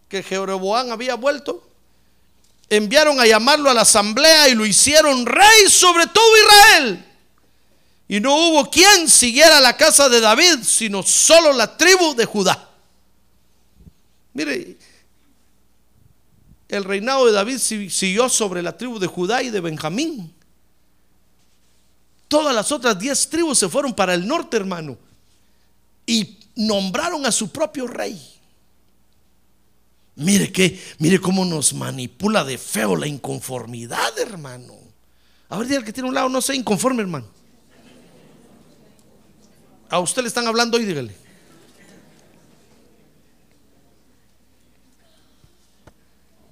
[0.08, 1.68] que Jeroboam había vuelto,
[2.68, 7.05] enviaron a llamarlo a la asamblea y lo hicieron rey sobre todo Israel.
[8.08, 12.68] Y no hubo quien siguiera la casa de David, sino solo la tribu de Judá.
[14.32, 14.76] Mire,
[16.68, 20.32] el reinado de David siguió sobre la tribu de Judá y de Benjamín.
[22.28, 24.98] Todas las otras diez tribus se fueron para el norte, hermano,
[26.04, 28.20] y nombraron a su propio rey.
[30.16, 34.74] Mire que, mire cómo nos manipula de feo la inconformidad, hermano.
[35.48, 37.35] A ver, diga el que tiene un lado, no sea inconforme, hermano.
[39.88, 41.14] A usted le están hablando hoy, dígale.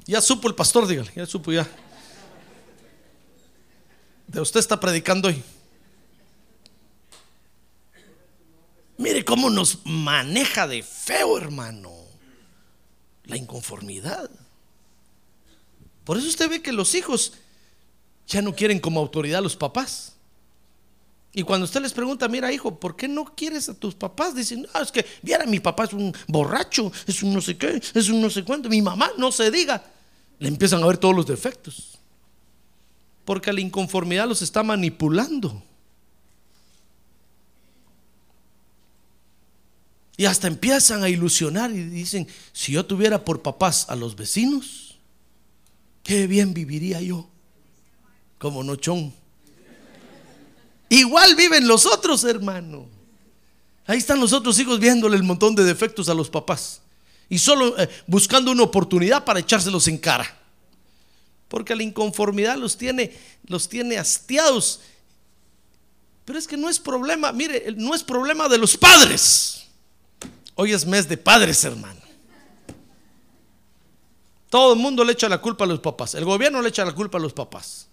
[0.07, 1.67] Ya supo el pastor, dígale, ya supo ya.
[4.27, 5.43] De usted está predicando hoy.
[8.97, 11.93] Mire cómo nos maneja de feo, hermano.
[13.25, 14.31] La inconformidad.
[16.05, 17.33] Por eso usted ve que los hijos
[18.27, 20.14] ya no quieren como autoridad a los papás.
[21.37, 24.37] Y cuando usted les pregunta, mira hijo, ¿por qué no quieres a tus papás?
[24.37, 27.83] Dicen, no, es que, viera, mi papá es un borracho, es un no sé qué,
[27.93, 29.85] es un no sé cuánto, mi mamá no se diga.
[30.39, 31.99] Le empiezan a ver todos los defectos.
[33.25, 35.61] Porque la inconformidad los está manipulando.
[40.17, 44.99] Y hasta empiezan a ilusionar y dicen, si yo tuviera por papás a los vecinos,
[46.05, 47.29] qué bien viviría yo,
[48.39, 49.13] como nochón.
[50.89, 52.89] Igual viven los otros, hermano.
[53.87, 56.81] Ahí están los otros hijos viéndole el montón de defectos a los papás.
[57.29, 60.39] Y solo eh, buscando una oportunidad para echárselos en cara.
[61.49, 63.17] Porque la inconformidad los tiene,
[63.47, 64.81] los tiene hastiados.
[66.25, 69.67] Pero es que no es problema, mire, no es problema de los padres.
[70.55, 72.01] Hoy es mes de padres, hermano.
[74.49, 76.15] Todo el mundo le echa la culpa a los papás.
[76.15, 77.89] El gobierno le echa la culpa a los papás.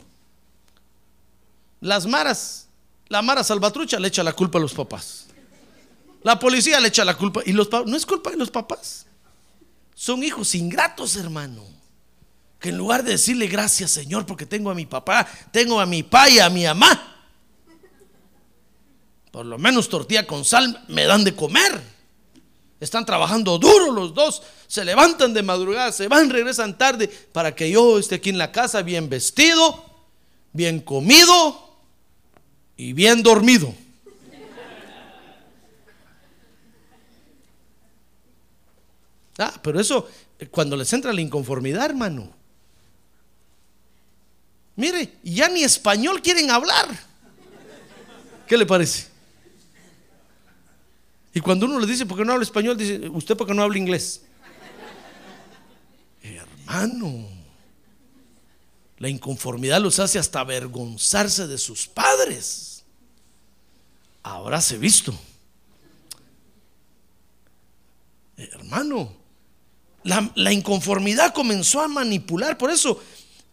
[1.80, 2.68] Las maras
[3.12, 5.28] la Mara Salvatrucha le echa la culpa a los papás.
[6.24, 7.42] La policía le echa la culpa.
[7.46, 9.06] Y los no es culpa de los papás.
[9.94, 11.62] Son hijos ingratos, hermano.
[12.58, 16.04] Que en lugar de decirle gracias, Señor, porque tengo a mi papá, tengo a mi
[16.04, 17.18] pa y a mi mamá.
[19.30, 21.82] Por lo menos tortilla con sal me dan de comer.
[22.80, 24.42] Están trabajando duro los dos.
[24.68, 28.54] Se levantan de madrugada, se van, regresan tarde para que yo esté aquí en la
[28.54, 29.84] casa bien vestido,
[30.54, 31.71] bien comido
[32.82, 33.72] y bien dormido.
[39.38, 42.34] Ah, pero eso, eh, cuando les entra la inconformidad, hermano.
[44.76, 46.88] Mire, ya ni español quieren hablar.
[48.48, 49.10] ¿Qué le parece?
[51.36, 52.76] Y cuando uno le dice, ¿por qué no habla español?
[52.76, 54.24] Dice, ¿usted por qué no habla inglés?
[56.24, 57.28] Hermano,
[58.98, 62.71] la inconformidad los hace hasta avergonzarse de sus padres
[64.24, 65.14] habráse visto.
[68.38, 69.14] Hermano,
[70.04, 73.02] la, inconformidad comenzó a manipular, por eso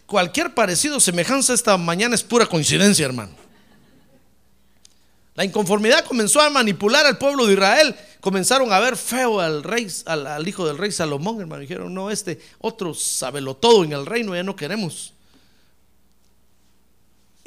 [0.06, 3.32] cualquier parecido, semejanza esta mañana es pura coincidencia, hermano.
[5.34, 7.94] La inconformidad comenzó a manipular al pueblo de Israel.
[8.20, 11.60] Comenzaron a ver feo al rey, al, al hijo del rey Salomón, hermano.
[11.60, 15.12] Dijeron, no, este otro sabelo todo en el reino, ya no queremos.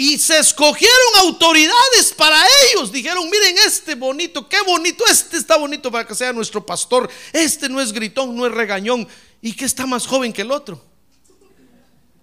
[0.02, 2.92] Y se escogieron autoridades para ellos.
[2.92, 7.08] Dijeron, miren este bonito, qué bonito, este está bonito para que sea nuestro pastor.
[7.32, 9.08] Este no es gritón, no es regañón.
[9.44, 10.84] ¿Y que está más joven que el otro?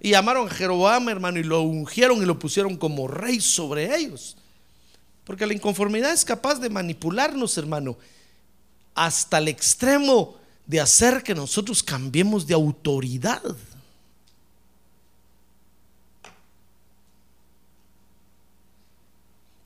[0.01, 4.37] Y llamaron a Jeroboam, hermano, y lo ungieron y lo pusieron como rey sobre ellos.
[5.23, 7.97] Porque la inconformidad es capaz de manipularnos, hermano,
[8.93, 13.41] hasta el extremo de hacer que nosotros cambiemos de autoridad.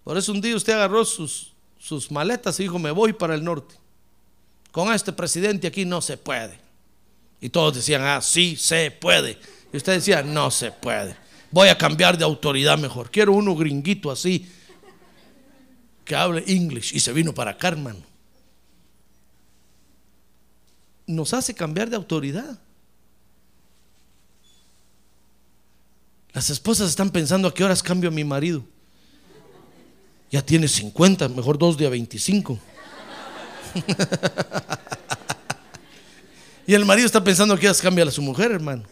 [0.05, 3.45] Por eso un día usted agarró sus, sus maletas y dijo, me voy para el
[3.45, 3.75] norte.
[4.71, 6.59] Con este presidente aquí no se puede.
[7.41, 9.39] Y todos decían, ah, sí se puede.
[9.73, 11.17] Y usted decía, no se puede.
[11.51, 13.11] Voy a cambiar de autoridad mejor.
[13.11, 14.51] Quiero uno gringuito así,
[16.05, 16.93] que hable inglés.
[16.93, 18.01] Y se vino para acá, hermano.
[21.07, 22.59] Nos hace cambiar de autoridad.
[26.33, 28.65] Las esposas están pensando a qué horas cambio a mi marido.
[30.33, 32.59] Ya tiene 50, mejor dos de a 25.
[36.67, 38.85] y el marido está pensando que ya se cambia a su mujer, hermano.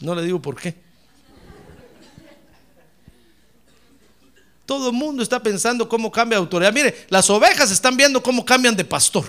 [0.00, 0.74] No le digo por qué.
[4.64, 6.72] Todo el mundo está pensando cómo cambia autoridad.
[6.72, 9.26] Mire, las ovejas están viendo cómo cambian de pastor.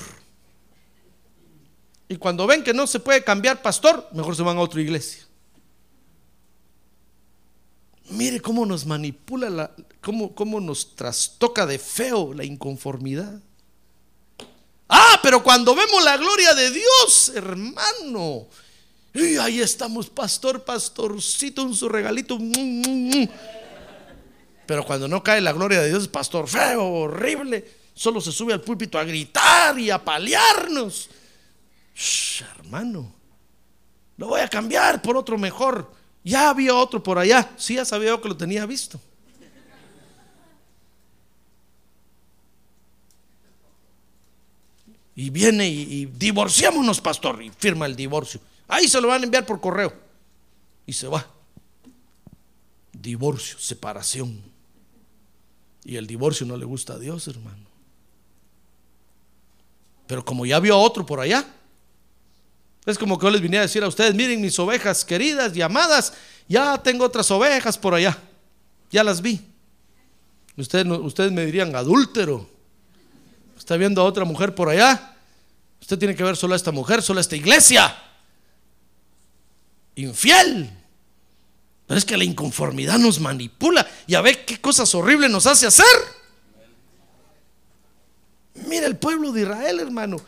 [2.08, 5.29] Y cuando ven que no se puede cambiar pastor, mejor se van a otra iglesia.
[8.10, 13.40] Mire cómo nos manipula, la, cómo, cómo nos trastoca de feo la inconformidad.
[14.88, 18.48] Ah, pero cuando vemos la gloria de Dios, hermano,
[19.14, 22.38] y ahí estamos, pastor, pastorcito, en su regalito.
[22.40, 23.30] mm, mm, mm.
[24.66, 28.62] Pero cuando no cae la gloria de Dios, pastor feo, horrible, solo se sube al
[28.62, 31.10] púlpito a gritar y a paliarnos.
[32.58, 33.14] Hermano,
[34.18, 35.92] lo voy a cambiar por otro mejor.
[36.24, 37.52] Ya había otro por allá.
[37.58, 39.00] Sí, ya sabía yo que lo tenía visto.
[45.16, 48.40] Y viene y, y divorciémonos, pastor, y firma el divorcio.
[48.70, 49.94] Ahí se lo van a enviar por correo.
[50.86, 51.28] Y se va.
[52.94, 54.42] Divorcio, separación.
[55.84, 57.66] Y el divorcio no le gusta a Dios, hermano.
[60.08, 61.46] Pero como ya vio a otro por allá,
[62.86, 65.62] es como que yo les vine a decir a ustedes, miren mis ovejas queridas y
[65.62, 66.14] amadas,
[66.48, 68.18] ya tengo otras ovejas por allá,
[68.90, 69.42] ya las vi.
[70.58, 72.50] Ustedes, ustedes me dirían, adúltero,
[73.58, 75.16] está viendo a otra mujer por allá,
[75.82, 77.96] usted tiene que ver solo a esta mujer, solo a esta iglesia,
[79.96, 80.70] infiel.
[81.86, 85.66] Pero es que la inconformidad nos manipula y a ver qué cosas horribles nos hace
[85.66, 85.86] hacer.
[88.68, 90.22] Mira el pueblo de Israel, hermano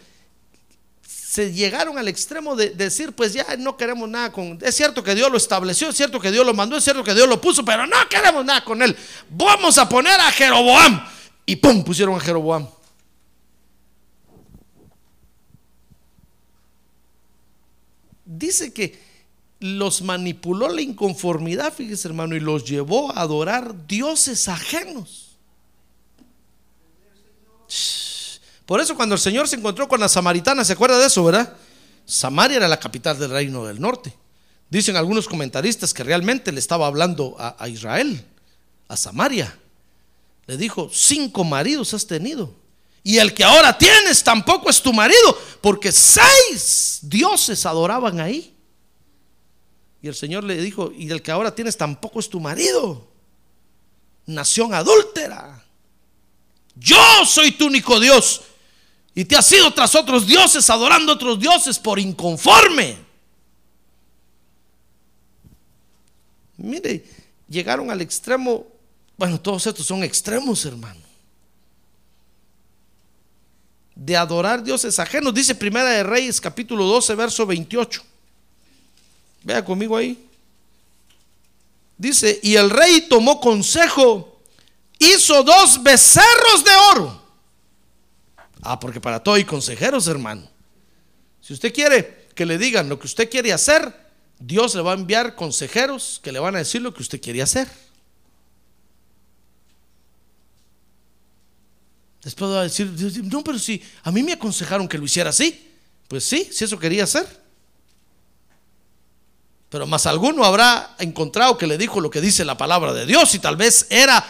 [1.31, 4.59] se llegaron al extremo de decir, pues ya no queremos nada con...
[4.61, 7.13] Es cierto que Dios lo estableció, es cierto que Dios lo mandó, es cierto que
[7.13, 8.93] Dios lo puso, pero no queremos nada con él.
[9.29, 11.07] Vamos a poner a Jeroboam.
[11.45, 11.85] Y ¡pum!
[11.85, 12.67] pusieron a Jeroboam.
[18.25, 19.01] Dice que
[19.61, 25.37] los manipuló la inconformidad, fíjese hermano, y los llevó a adorar dioses ajenos.
[28.71, 31.57] Por eso cuando el Señor se encontró con la samaritana, ¿se acuerda de eso, verdad?
[32.05, 34.15] Samaria era la capital del reino del norte.
[34.69, 38.25] Dicen algunos comentaristas que realmente le estaba hablando a, Israel,
[38.87, 39.53] a Samaria.
[40.45, 42.55] Le dijo, cinco maridos has tenido.
[43.03, 48.55] Y el que ahora tienes tampoco es tu marido, porque seis dioses adoraban ahí.
[50.01, 53.05] Y el Señor le dijo, y el que ahora tienes tampoco es tu marido.
[54.27, 55.61] Nación adúltera.
[56.77, 58.43] Yo soy tu único Dios.
[59.13, 62.97] Y te has ido tras otros dioses, adorando otros dioses por inconforme.
[66.57, 67.03] Mire,
[67.49, 68.65] llegaron al extremo.
[69.17, 71.01] Bueno, todos estos son extremos, hermano.
[73.95, 75.33] De adorar dioses ajenos.
[75.33, 78.01] Dice Primera de Reyes, capítulo 12, verso 28.
[79.43, 80.27] Vea conmigo ahí.
[81.97, 84.39] Dice, y el rey tomó consejo,
[84.97, 87.20] hizo dos becerros de oro.
[88.71, 90.47] Ah, porque para todo hay consejeros, hermano.
[91.41, 93.93] Si usted quiere que le digan lo que usted quiere hacer,
[94.39, 97.41] Dios le va a enviar consejeros que le van a decir lo que usted quiere
[97.41, 97.67] hacer.
[102.23, 102.89] Después va a decir,
[103.25, 105.69] no, pero si a mí me aconsejaron que lo hiciera así.
[106.07, 107.27] Pues sí, si eso quería hacer.
[109.67, 113.35] Pero más alguno habrá encontrado que le dijo lo que dice la palabra de Dios
[113.35, 114.25] y tal vez era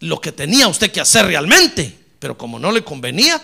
[0.00, 1.98] lo que tenía usted que hacer realmente.
[2.18, 3.42] Pero como no le convenía,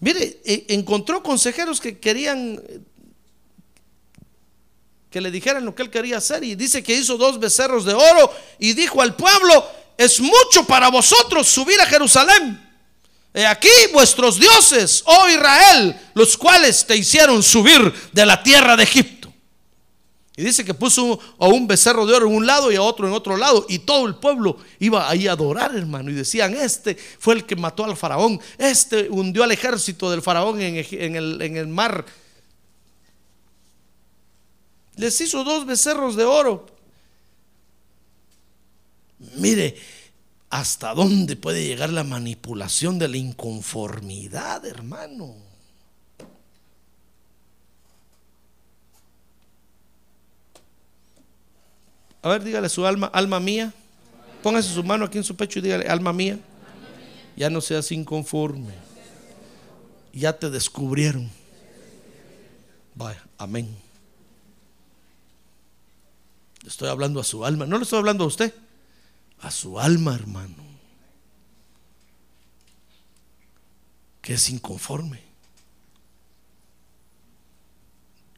[0.00, 2.80] mire, e- encontró consejeros que querían eh,
[5.10, 7.94] que le dijeran lo que él quería hacer y dice que hizo dos becerros de
[7.94, 12.64] oro y dijo al pueblo, es mucho para vosotros subir a Jerusalén.
[13.34, 18.84] He aquí vuestros dioses, oh Israel, los cuales te hicieron subir de la tierra de
[18.84, 19.17] Egipto.
[20.38, 23.08] Y dice que puso a un becerro de oro en un lado y a otro
[23.08, 23.66] en otro lado.
[23.68, 26.12] Y todo el pueblo iba ahí a adorar, hermano.
[26.12, 28.40] Y decían, este fue el que mató al faraón.
[28.56, 32.06] Este hundió al ejército del faraón en, en el mar.
[34.94, 36.66] Les hizo dos becerros de oro.
[39.34, 39.76] Mire,
[40.50, 45.47] hasta dónde puede llegar la manipulación de la inconformidad, hermano.
[52.28, 53.72] A ver, dígale su alma, alma mía.
[54.42, 56.38] Póngase su mano aquí en su pecho y dígale, alma mía.
[57.36, 58.74] Ya no seas inconforme.
[60.12, 61.30] Ya te descubrieron.
[62.94, 63.74] Vaya, amén.
[66.66, 67.64] Estoy hablando a su alma.
[67.64, 68.52] No le estoy hablando a usted.
[69.40, 70.56] a su alma, hermano,
[74.20, 75.27] que es inconforme.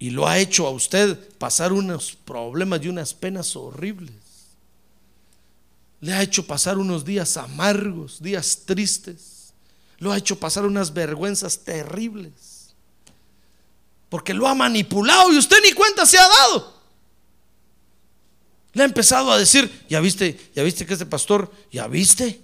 [0.00, 4.14] Y lo ha hecho a usted pasar unos problemas y unas penas horribles.
[6.00, 9.52] Le ha hecho pasar unos días amargos, días tristes.
[9.98, 12.72] Lo ha hecho pasar unas vergüenzas terribles.
[14.08, 16.80] Porque lo ha manipulado y usted ni cuenta se ha dado.
[18.72, 22.40] Le ha empezado a decir, ya viste, ya viste que este pastor, ya viste.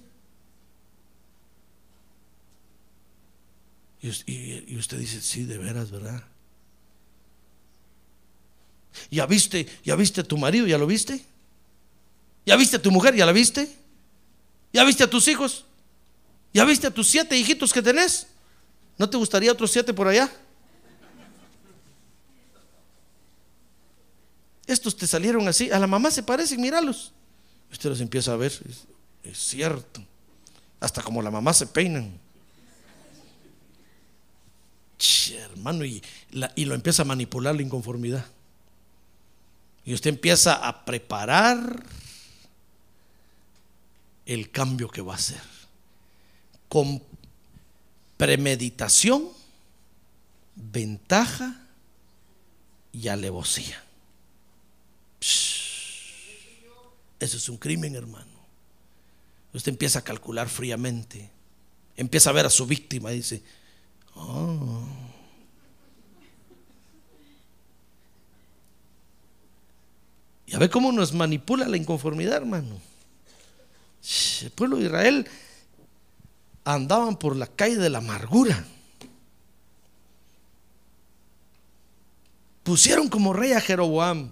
[4.03, 6.23] Y, usted dice, sí, de veras, ¿verdad?
[9.11, 11.25] ¿Ya viste, ya viste a tu marido, ya lo viste?
[12.45, 13.69] ¿Ya viste a tu mujer, ya la viste?
[14.73, 15.65] ¿Ya viste a tus hijos?
[16.53, 18.29] ¿Ya viste a tus siete hijitos que tenés?
[18.97, 20.31] ¿No te gustaría otros siete por allá?
[24.67, 27.13] Estos te salieron así, a la mamá se parecen, míralos.
[27.71, 28.53] Usted los empieza a ver,
[29.23, 30.03] es, cierto.
[30.81, 32.19] Hasta como la mamá se peinan.
[35.53, 36.03] hermano, y,
[36.55, 38.25] y lo empieza a manipular la inconformidad.
[39.87, 41.85] Y usted empieza a preparar
[44.27, 45.41] el cambio que va a hacer.
[46.69, 47.01] Con
[48.17, 49.29] premeditación,
[50.57, 51.63] ventaja
[52.93, 53.81] y alevosía.
[57.21, 58.27] Eso es un crimen, hermano.
[59.55, 61.31] Usted empieza a calcular fríamente.
[61.97, 63.41] Empieza a ver a su víctima y dice,
[64.17, 64.85] oh.
[70.47, 72.79] Ya ve cómo nos manipula la inconformidad, hermano.
[74.43, 75.29] El pueblo de Israel
[76.65, 78.65] andaban por la calle de la amargura.
[82.63, 84.31] Pusieron como rey a Jeroboam.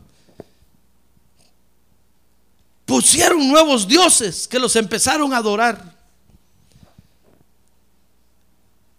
[2.84, 5.94] Pusieron nuevos dioses que los empezaron a adorar.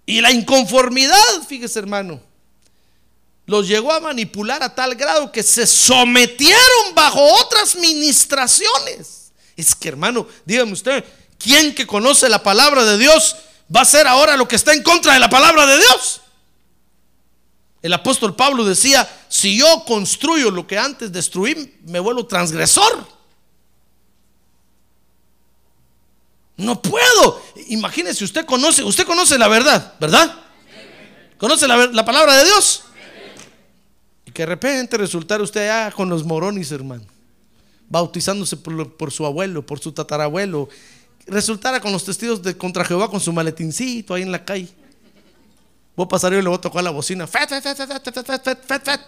[0.05, 2.21] Y la inconformidad, fíjese hermano,
[3.45, 9.31] los llegó a manipular a tal grado que se sometieron bajo otras ministraciones.
[9.55, 11.03] Es que hermano, dígame usted,
[11.37, 13.35] ¿quién que conoce la palabra de Dios
[13.73, 16.21] va a hacer ahora lo que está en contra de la palabra de Dios?
[17.81, 23.07] El apóstol Pablo decía, si yo construyo lo que antes destruí, me vuelvo transgresor.
[26.57, 27.43] No puedo.
[27.67, 30.35] Imagínese, usted conoce, usted conoce la verdad, ¿verdad?
[31.37, 32.84] ¿Conoce la, palabra de Dios?
[34.35, 37.05] que de repente resultara usted allá con los moronis, hermano,
[37.87, 40.67] bautizándose por, su abuelo, por su tatarabuelo,
[41.25, 44.67] resultara con los testigos de contra Jehová con su maletincito ahí en la calle.
[45.95, 47.25] Voy a pasar yo y le voy a tocar la bocina.
[47.25, 47.87] Fet, fet, fet, fet,
[48.43, 49.01] fet, fet,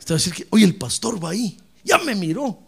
[0.00, 1.56] Usted va a decir que, oye, el pastor va ahí.
[1.84, 2.58] Ya me miró.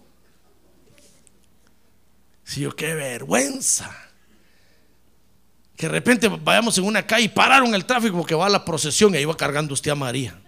[2.45, 3.91] Si yo, oh, qué vergüenza.
[5.77, 9.13] Que de repente vayamos en una calle y pararon el tráfico porque va la procesión
[9.15, 10.41] y ahí va cargando usted a María.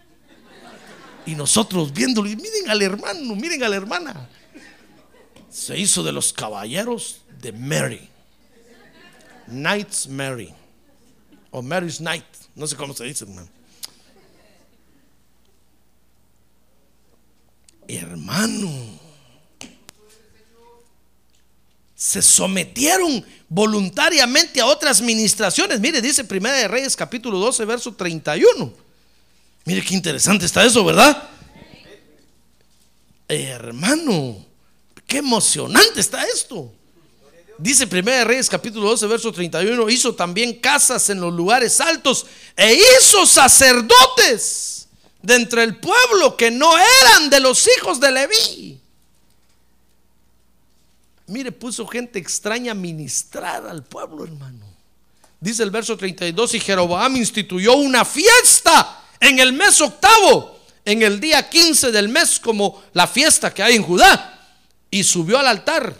[1.26, 4.28] Y nosotros viéndolo, y miren al hermano, miren a la hermana.
[5.50, 8.08] Se hizo de los caballeros de Mary.
[9.46, 10.54] Knights Mary.
[11.50, 12.24] O Mary's Knight.
[12.54, 13.48] No sé cómo se dice, hermano.
[17.88, 19.00] Hermano
[22.00, 25.80] se sometieron voluntariamente a otras ministraciones.
[25.80, 28.72] Mire, dice Primera de Reyes capítulo 12, verso 31.
[29.64, 31.28] Mire qué interesante está eso, ¿verdad?
[33.28, 34.44] hermano,
[35.06, 36.72] qué emocionante está esto.
[37.58, 42.26] Dice Primera de Reyes capítulo 12, verso 31, hizo también casas en los lugares altos
[42.56, 44.88] e hizo sacerdotes
[45.22, 48.80] de entre el pueblo que no eran de los hijos de Leví.
[51.26, 54.66] Mire, puso gente extraña a ministrar al pueblo, hermano.
[55.38, 61.20] Dice el verso 32, y Jeroboam instituyó una fiesta en el mes octavo, en el
[61.20, 64.48] día 15 del mes, como la fiesta que hay en Judá,
[64.90, 65.94] y subió al altar.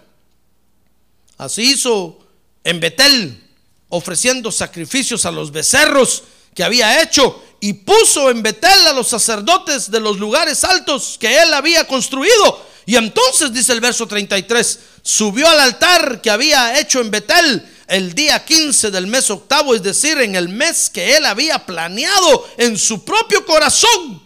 [1.39, 2.19] Así hizo
[2.65, 3.43] en Betel,
[3.91, 9.91] ofreciendo sacrificios a los becerros que había hecho, y puso en Betel a los sacerdotes
[9.91, 12.67] de los lugares altos que él había construido.
[12.87, 18.15] Y entonces dice el verso 33, subió al altar que había hecho en Betel el
[18.15, 22.79] día 15 del mes octavo, es decir, en el mes que él había planeado en
[22.79, 24.23] su propio corazón.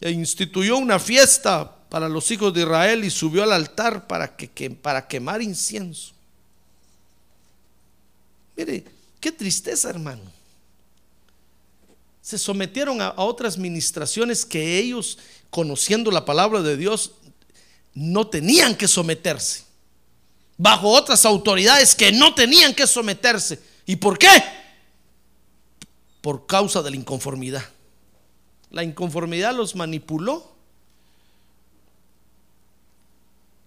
[0.00, 4.70] E instituyó una fiesta para los hijos de Israel y subió al altar para, que,
[4.70, 6.12] para quemar incienso.
[8.56, 8.84] Mire,
[9.18, 10.22] qué tristeza, hermano.
[12.22, 15.18] Se sometieron a, a otras ministraciones que ellos,
[15.50, 17.10] conociendo la palabra de Dios,
[17.94, 19.65] no tenían que someterse.
[20.56, 23.60] Bajo otras autoridades que no tenían que someterse.
[23.84, 24.28] ¿Y por qué?
[26.20, 27.64] Por causa de la inconformidad.
[28.70, 30.54] La inconformidad los manipuló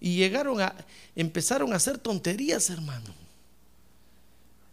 [0.00, 0.74] y llegaron a
[1.16, 3.14] empezaron a hacer tonterías, hermano.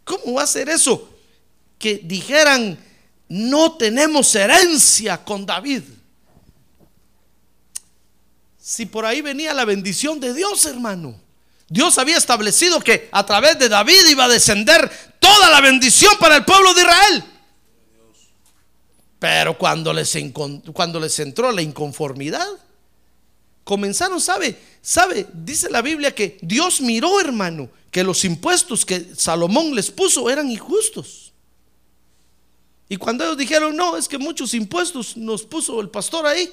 [0.04, 1.08] ¿Cómo va a ser eso?
[1.78, 2.78] Que dijeran,
[3.28, 5.82] no tenemos herencia con David.
[8.58, 11.27] Si por ahí venía la bendición de Dios, hermano.
[11.68, 16.36] Dios había establecido que a través de David iba a descender toda la bendición para
[16.36, 17.24] el pueblo de Israel.
[19.18, 20.14] Pero cuando les,
[21.18, 22.46] entró la inconformidad,
[23.64, 24.56] comenzaron, ¿sabe?
[24.80, 25.26] ¿Sabe?
[25.32, 30.50] Dice la Biblia que Dios miró, hermano, que los impuestos que Salomón les puso eran
[30.50, 31.32] injustos.
[32.88, 36.50] Y cuando ellos dijeron, no, es que muchos impuestos nos puso el pastor ahí,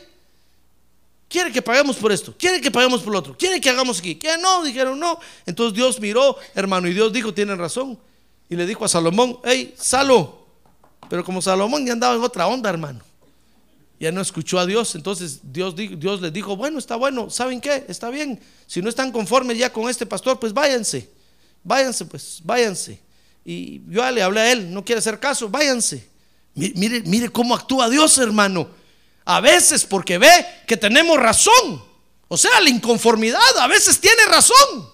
[1.27, 4.15] quiere que paguemos por esto, quiere que paguemos por lo otro, quiere que hagamos aquí,
[4.15, 5.19] que no, dijeron no.
[5.45, 7.99] Entonces Dios miró, hermano, y Dios dijo, tienen razón.
[8.49, 10.45] Y le dijo a Salomón, hey, Salo.
[11.09, 13.03] Pero como Salomón ya andaba en otra onda, hermano
[13.99, 14.95] ya no escuchó a Dios.
[14.95, 17.85] Entonces Dios, Dios dijo, bueno, está bueno, ¿saben qué?
[17.87, 18.39] Está bien.
[18.67, 21.09] Si no están conformes ya con este pastor, pues váyanse.
[21.63, 22.99] Váyanse, pues, váyanse.
[23.43, 26.07] Y yo le hablé a él, no quiere hacer caso, váyanse.
[26.53, 28.67] Mire, mire cómo actúa Dios, hermano.
[29.25, 31.83] A veces porque ve que tenemos razón.
[32.27, 34.89] O sea, la inconformidad a veces tiene razón.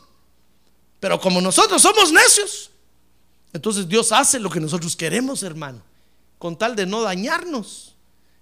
[1.00, 2.72] Pero como nosotros somos necios,
[3.54, 5.82] entonces Dios hace lo que nosotros queremos, hermano,
[6.38, 7.96] con tal de no dañarnos.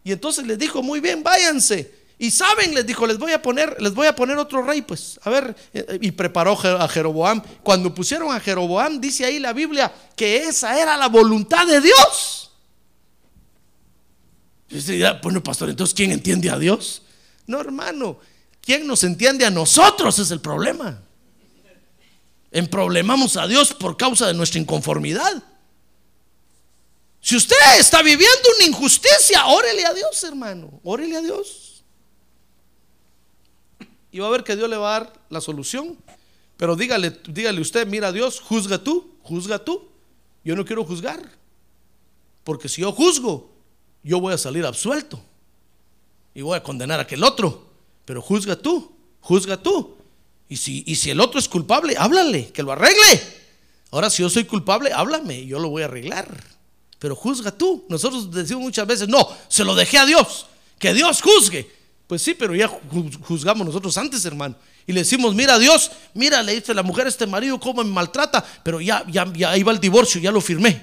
[0.03, 1.99] Y entonces les dijo, muy bien, váyanse.
[2.21, 5.19] Y saben, les dijo, les voy a poner, les voy a poner otro rey, pues.
[5.23, 7.41] A ver, eh, y preparó a Jeroboam.
[7.63, 12.38] Cuando pusieron a Jeroboam, dice ahí la Biblia que esa era la voluntad de Dios.
[15.23, 17.01] Bueno, pastor, entonces ¿quién entiende a Dios?
[17.47, 18.19] No, hermano,
[18.61, 21.01] ¿quién nos entiende a nosotros es el problema?
[22.51, 25.43] Emproblemamos a Dios por causa de nuestra inconformidad.
[27.21, 30.79] Si usted está viviendo una injusticia, órele a Dios, hermano.
[30.83, 31.83] Órele a Dios.
[34.11, 35.97] Y va a ver que Dios le va a dar la solución.
[36.57, 39.89] Pero dígale, dígale usted, mira Dios, juzga tú, juzga tú.
[40.43, 41.19] Yo no quiero juzgar.
[42.43, 43.51] Porque si yo juzgo,
[44.03, 45.21] yo voy a salir absuelto.
[46.33, 47.67] Y voy a condenar a aquel otro.
[48.05, 48.91] Pero juzga tú,
[49.21, 49.97] juzga tú.
[50.47, 53.39] Y si, y si el otro es culpable, háblale, que lo arregle.
[53.91, 56.59] Ahora, si yo soy culpable, háblame, yo lo voy a arreglar
[56.99, 57.85] pero juzga tú.
[57.87, 60.45] Nosotros decimos muchas veces, no, se lo dejé a Dios,
[60.77, 61.79] que Dios juzgue.
[62.05, 62.67] Pues sí, pero ya
[63.27, 64.55] juzgamos nosotros antes, hermano.
[64.85, 67.91] Y le decimos, mira Dios, mira, le dice la mujer a este marido cómo me
[67.91, 70.81] maltrata, pero ya, ya, ya va el divorcio, ya lo firmé.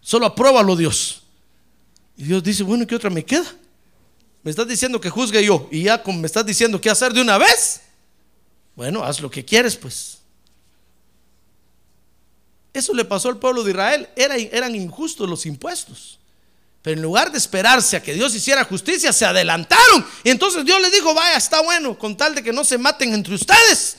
[0.00, 1.21] Solo apruébalo Dios.
[2.22, 3.52] Y Dios dice, bueno, ¿qué otra me queda?
[4.44, 7.36] Me estás diciendo que juzgue yo y ya me estás diciendo qué hacer de una
[7.36, 7.80] vez.
[8.76, 10.18] Bueno, haz lo que quieres, pues.
[12.72, 14.08] Eso le pasó al pueblo de Israel.
[14.14, 16.20] eran injustos los impuestos.
[16.80, 20.06] Pero en lugar de esperarse a que Dios hiciera justicia, se adelantaron.
[20.22, 23.14] Y entonces Dios les dijo, vaya, está bueno, con tal de que no se maten
[23.14, 23.96] entre ustedes.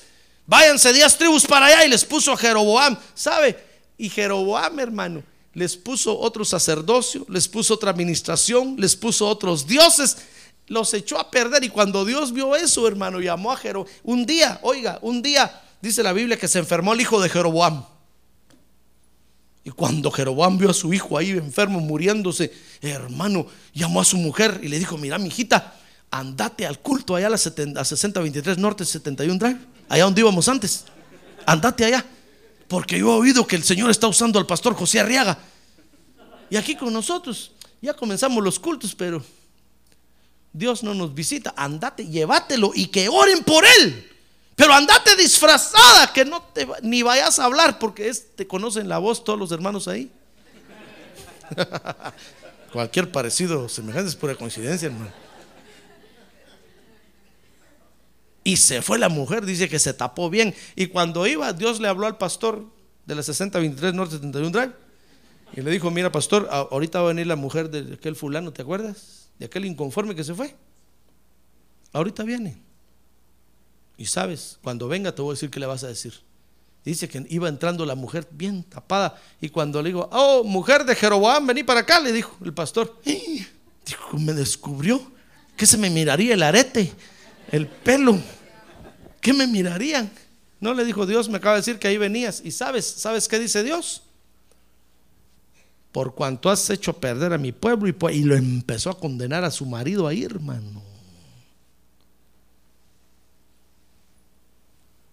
[0.47, 2.97] Váyanse diez tribus para allá y les puso a Jeroboam.
[3.13, 3.61] ¿Sabe?
[3.97, 10.17] Y Jeroboam, hermano, les puso otro sacerdocio, les puso otra administración, les puso otros dioses.
[10.67, 11.63] Los echó a perder.
[11.63, 13.91] Y cuando Dios vio eso, hermano, llamó a Jeroboam.
[14.03, 17.85] Un día, oiga, un día, dice la Biblia que se enfermó el hijo de Jeroboam.
[19.65, 22.51] Y cuando Jeroboam vio a su hijo ahí enfermo, muriéndose,
[22.81, 25.75] hermano, llamó a su mujer y le dijo, mira, mi hijita,
[26.11, 30.85] andate al culto allá a la 6023 Norte 71 Drive, allá donde íbamos antes.
[31.45, 32.05] Andate allá,
[32.67, 35.37] porque yo he oído que el Señor está usando al pastor José Arriaga.
[36.49, 37.51] Y aquí con nosotros,
[37.81, 39.23] ya comenzamos los cultos, pero
[40.51, 41.53] Dios no nos visita.
[41.57, 44.09] Andate, llévatelo y que oren por él.
[44.55, 49.23] Pero andate disfrazada, que no te ni vayas a hablar, porque te conocen la voz
[49.23, 50.11] todos los hermanos ahí.
[52.71, 55.11] Cualquier parecido semejante es pura coincidencia, hermano.
[58.43, 60.53] Y se fue la mujer, dice que se tapó bien.
[60.75, 62.65] Y cuando iba, Dios le habló al pastor
[63.05, 64.73] de la 6023 Norte 71 Drive.
[65.55, 68.63] Y le dijo, mira pastor, ahorita va a venir la mujer de aquel fulano, ¿te
[68.63, 69.29] acuerdas?
[69.39, 70.55] De aquel inconforme que se fue.
[71.93, 72.61] Ahorita viene.
[73.97, 76.13] Y sabes, cuando venga te voy a decir qué le vas a decir.
[76.83, 79.21] Dice que iba entrando la mujer bien tapada.
[79.39, 82.99] Y cuando le digo, oh, mujer de Jeroboam, vení para acá, le dijo el pastor.
[83.85, 85.11] Dijo, me descubrió.
[85.57, 86.93] ¿Qué se me miraría el arete?
[87.51, 88.19] El pelo.
[89.21, 90.11] ¿Qué me mirarían?
[90.59, 92.41] No le dijo Dios, me acaba de decir que ahí venías.
[92.43, 94.03] Y sabes, ¿sabes qué dice Dios?
[95.91, 99.65] Por cuanto has hecho perder a mi pueblo y, lo empezó a condenar a su
[99.65, 100.81] marido ahí, hermano.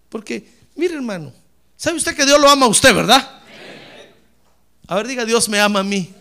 [0.09, 1.31] Porque, mire hermano,
[1.81, 3.41] ¿Sabe usted que Dios lo ama a usted, verdad?
[4.85, 6.13] A ver, diga, Dios me ama a mí.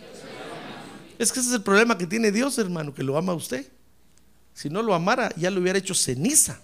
[1.18, 3.66] Es que ese es el problema que tiene Dios, hermano, que lo ama a usted.
[4.61, 6.61] Si no lo amara, ya lo hubiera hecho ceniza.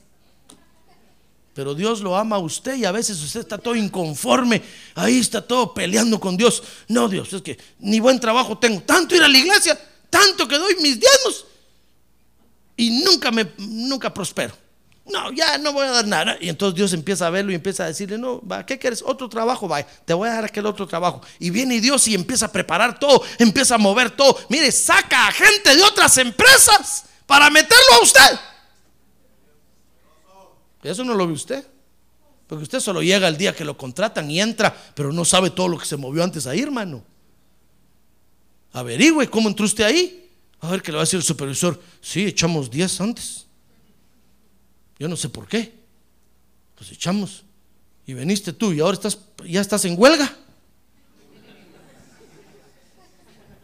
[1.54, 4.62] Pero Dios lo ama a usted y a veces usted está todo inconforme.
[4.94, 6.62] Ahí está todo peleando con Dios.
[6.88, 8.82] No, Dios, es que ni buen trabajo tengo.
[8.82, 9.80] Tanto ir a la iglesia,
[10.10, 11.46] tanto que doy mis diezmos.
[12.76, 14.54] Y nunca me nunca prospero.
[15.06, 16.36] No, ya no voy a dar nada.
[16.38, 19.02] Y entonces Dios empieza a verlo y empieza a decirle, no, va, ¿qué quieres?
[19.02, 21.22] Otro trabajo, va, te voy a dar aquel otro trabajo.
[21.38, 24.38] Y viene Dios y empieza a preparar todo, empieza a mover todo.
[24.50, 28.40] Mire, saca a gente de otras empresas para meterlo a usted.
[30.82, 31.66] Eso no lo ve usted.
[32.46, 35.68] Porque usted solo llega el día que lo contratan y entra, pero no sabe todo
[35.68, 37.02] lo que se movió antes ahí, hermano.
[38.72, 40.30] Averigüe cómo entró usted ahí.
[40.60, 41.80] A ver qué le va a decir el supervisor.
[42.00, 43.46] Sí, echamos 10 antes.
[44.98, 45.74] Yo no sé por qué.
[46.76, 47.42] Pues echamos.
[48.06, 50.32] Y veniste tú y ahora estás, ya estás en huelga.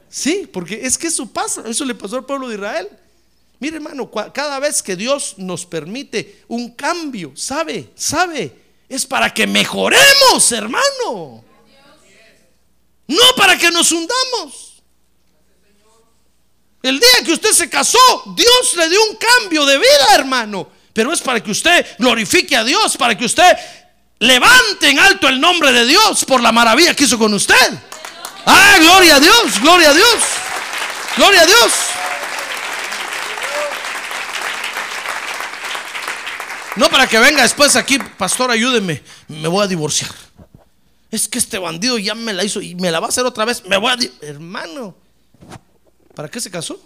[0.09, 1.69] Sí, porque es que eso pasa.
[1.69, 2.89] Eso le pasó al pueblo de Israel.
[3.63, 8.53] Mire, hermano, cada vez que Dios nos permite un cambio, sabe, sabe,
[8.89, 11.45] es para que mejoremos, hermano.
[13.07, 14.83] No para que nos hundamos.
[16.83, 20.69] El día que usted se casó, Dios le dio un cambio de vida, hermano.
[20.93, 23.57] Pero es para que usted glorifique a Dios, para que usted
[24.19, 27.79] levante en alto el nombre de Dios por la maravilla que hizo con usted.
[28.45, 30.19] Ah, gloria a Dios, gloria a Dios,
[31.17, 31.92] gloria a Dios.
[36.77, 40.11] No para que venga después aquí, pastor, ayúdeme, me voy a divorciar.
[41.11, 43.45] Es que este bandido ya me la hizo y me la va a hacer otra
[43.45, 43.65] vez.
[43.67, 44.27] Me voy a...
[44.27, 44.97] Hermano,
[46.15, 46.83] ¿para qué se casó?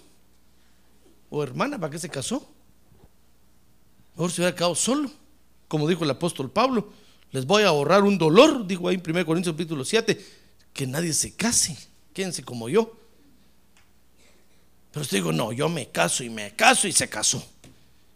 [1.30, 2.48] O hermana, ¿para qué se casó?
[4.16, 5.10] Mejor se hubiera quedado solo.
[5.68, 6.92] Como dijo el apóstol Pablo,
[7.30, 10.24] les voy a ahorrar un dolor, dijo ahí en 1 Corintios capítulo 7,
[10.72, 11.76] que nadie se case,
[12.12, 12.92] quédense como yo.
[14.90, 17.44] Pero usted digo, no, yo me caso y me caso y se casó.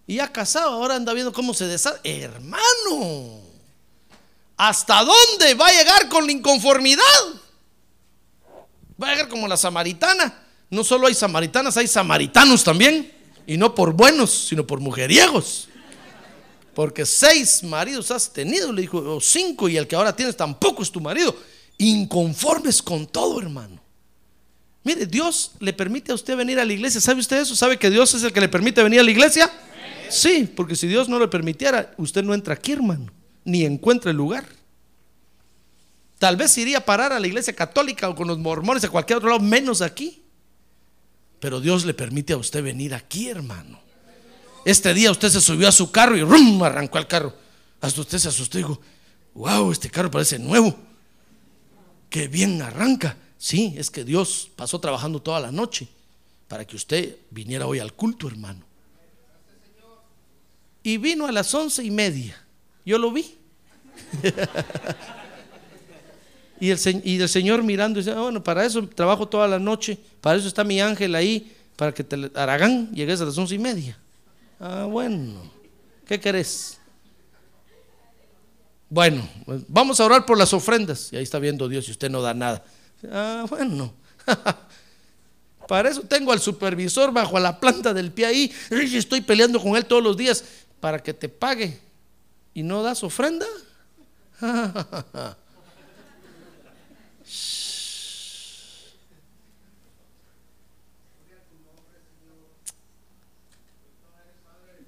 [0.07, 2.01] Y ya casado, ahora anda viendo cómo se deshace.
[2.05, 3.41] Hermano,
[4.57, 7.05] ¿hasta dónde va a llegar con la inconformidad?
[9.01, 10.43] Va a llegar como la samaritana.
[10.69, 13.13] No solo hay samaritanas, hay samaritanos también.
[13.47, 15.69] Y no por buenos, sino por mujeriegos.
[16.75, 20.83] Porque seis maridos has tenido, le dijo, o cinco, y el que ahora tienes tampoco
[20.83, 21.37] es tu marido.
[21.79, 23.81] Inconformes con todo, hermano.
[24.83, 27.01] Mire, Dios le permite a usted venir a la iglesia.
[27.01, 27.55] ¿Sabe usted eso?
[27.55, 29.51] ¿Sabe que Dios es el que le permite venir a la iglesia?
[30.11, 33.07] Sí, porque si Dios no le permitiera, usted no entra aquí, hermano,
[33.45, 34.45] ni encuentra el lugar.
[36.19, 39.19] Tal vez iría a parar a la iglesia católica o con los mormones a cualquier
[39.19, 40.23] otro lado, menos aquí.
[41.39, 43.81] Pero Dios le permite a usted venir aquí, hermano.
[44.65, 46.63] Este día usted se subió a su carro y ¡rum!
[46.63, 47.35] arrancó el carro.
[47.81, 48.81] Hasta usted se asustó y dijo,
[49.35, 50.77] wow, este carro parece nuevo.
[52.11, 53.17] Qué bien arranca.
[53.39, 55.89] Sí, es que Dios pasó trabajando toda la noche
[56.49, 58.70] para que usted viniera hoy al culto, hermano.
[60.91, 62.36] Y vino a las once y media.
[62.84, 63.38] Yo lo vi.
[66.61, 70.49] y, el, Señor mirando dice, ah, bueno, para eso trabajo toda la noche, para eso
[70.49, 73.97] está mi ángel ahí, para que te, Aragán llegues a las once y media.
[74.59, 75.49] Ah, bueno,
[76.07, 76.80] ¿qué querés?
[78.88, 81.12] Bueno, pues, vamos a orar por las ofrendas.
[81.12, 82.64] Y ahí está viendo Dios y usted no da nada.
[83.12, 83.95] Ah, bueno.
[85.68, 88.53] Para eso tengo al supervisor bajo la planta del pie ahí.
[88.70, 90.43] Estoy peleando con él todos los días
[90.81, 91.78] para que te pague
[92.55, 93.47] y no das ofrenda.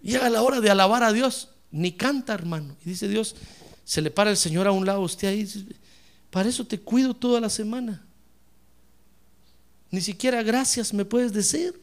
[0.03, 2.77] Llega la hora de alabar a Dios, ni canta, hermano.
[2.85, 3.37] Y dice Dios,
[3.85, 5.49] se le para el Señor a un lado, usted ahí,
[6.31, 8.05] para eso te cuido toda la semana.
[9.91, 11.81] Ni siquiera gracias me puedes decir.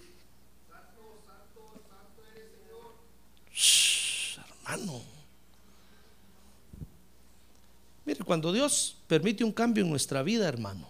[8.05, 10.87] Mire, cuando Dios permite un cambio en nuestra vida, hermano,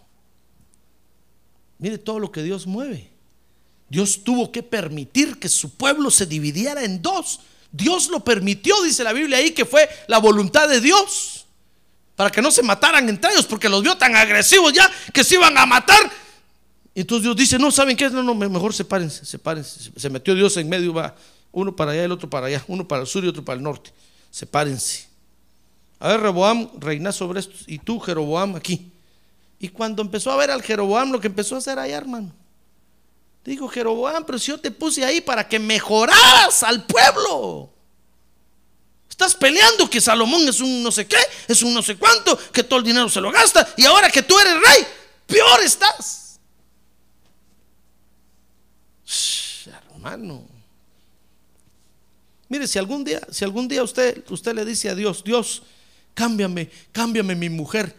[1.77, 3.09] mire todo lo que Dios mueve.
[3.89, 7.41] Dios tuvo que permitir que su pueblo se dividiera en dos.
[7.71, 11.45] Dios lo permitió, dice la Biblia ahí, que fue la voluntad de Dios.
[12.15, 15.35] Para que no se mataran entre ellos, porque los vio tan agresivos ya que se
[15.35, 16.11] iban a matar.
[16.93, 18.09] Entonces Dios dice, no, ¿saben qué?
[18.09, 19.91] No, no, mejor sepárense, sepárense.
[19.95, 21.15] Se metió Dios en medio, va
[21.51, 23.63] uno para allá, el otro para allá, uno para el sur y otro para el
[23.63, 23.91] norte.
[24.31, 25.07] Sepárense.
[25.99, 28.91] A ver, Reboam reina sobre esto, y tú, Jeroboam, aquí.
[29.59, 32.31] Y cuando empezó a ver al Jeroboam, lo que empezó a hacer allá, hermano,
[33.43, 37.69] dijo Jeroboam, pero si yo te puse ahí para que mejoraras al pueblo.
[39.09, 42.63] Estás peleando que Salomón es un no sé qué, es un no sé cuánto, que
[42.63, 44.87] todo el dinero se lo gasta y ahora que tú eres rey,
[45.25, 46.39] peor estás.
[49.65, 50.58] Hermano.
[52.49, 55.61] Mire, si algún día, si algún día usted, usted le dice a Dios, Dios,
[56.15, 57.95] cámbiame, cámbiame mi mujer.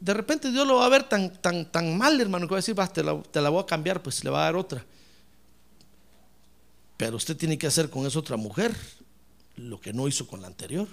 [0.00, 2.60] De repente Dios lo va a ver tan, tan, tan mal, hermano, que va a
[2.60, 4.84] decir, va, te la, te la voy a cambiar, pues le va a dar otra.
[6.96, 8.76] Pero usted tiene que hacer con esa otra mujer
[9.56, 10.88] lo que no hizo con la anterior.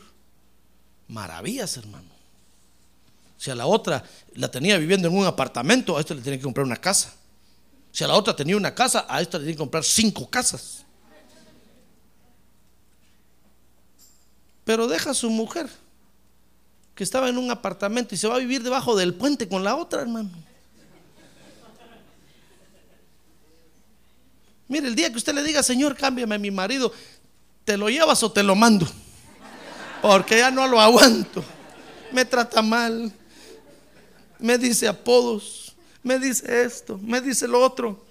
[1.07, 2.09] Maravillas, hermano.
[3.37, 4.03] Si a la otra
[4.35, 7.15] la tenía viviendo en un apartamento, a esta le tiene que comprar una casa.
[7.91, 10.85] Si a la otra tenía una casa, a esta le tiene que comprar cinco casas.
[14.63, 15.69] Pero deja a su mujer,
[16.95, 19.75] que estaba en un apartamento y se va a vivir debajo del puente con la
[19.75, 20.29] otra, hermano.
[24.67, 26.93] Mire, el día que usted le diga, Señor, cámbiame a mi marido,
[27.65, 28.87] ¿te lo llevas o te lo mando?
[30.01, 31.43] Porque ya no lo aguanto.
[32.11, 33.11] Me trata mal.
[34.39, 35.75] Me dice apodos.
[36.01, 36.97] Me dice esto.
[36.97, 38.05] Me dice lo otro.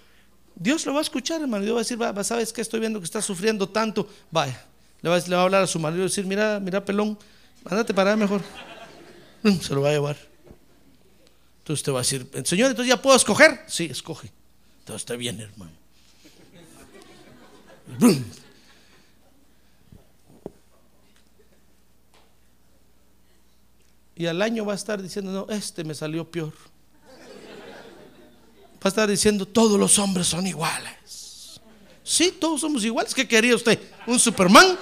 [0.54, 1.64] Dios lo va a escuchar, hermano.
[1.64, 2.60] Dios va a decir, ¿sabes qué?
[2.60, 4.06] Estoy viendo que está sufriendo tanto.
[4.30, 4.66] Vaya.
[5.02, 7.18] Le va, le va a hablar a su marido y decir, mira, mira, pelón,
[7.64, 8.42] mándate para allá mejor.
[9.42, 10.16] Mm, Se lo va a llevar.
[11.60, 13.60] Entonces te va a decir, Señor, entonces ya puedo escoger.
[13.66, 14.30] Sí, escoge.
[14.80, 15.72] Entonces está bien, hermano.
[24.16, 26.52] Y al año va a estar diciendo, no, este me salió peor.
[28.76, 30.92] Va a estar diciendo, todos los hombres son iguales.
[32.10, 33.14] Sí, todos somos iguales.
[33.14, 33.78] ¿Qué quería usted?
[34.04, 34.76] ¿Un Superman?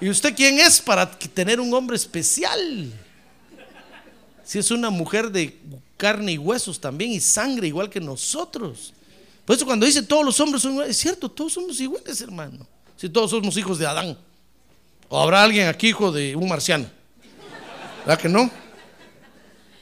[0.00, 2.92] ¿Y usted quién es para tener un hombre especial?
[4.42, 5.56] Si es una mujer de
[5.96, 8.92] carne y huesos también y sangre igual que nosotros.
[9.44, 12.66] Por eso cuando dice todos los hombres son iguales, es cierto, todos somos iguales, hermano.
[12.96, 14.18] Si todos somos hijos de Adán.
[15.08, 16.90] O habrá alguien aquí hijo de un marciano.
[18.04, 18.50] ¿Verdad que no?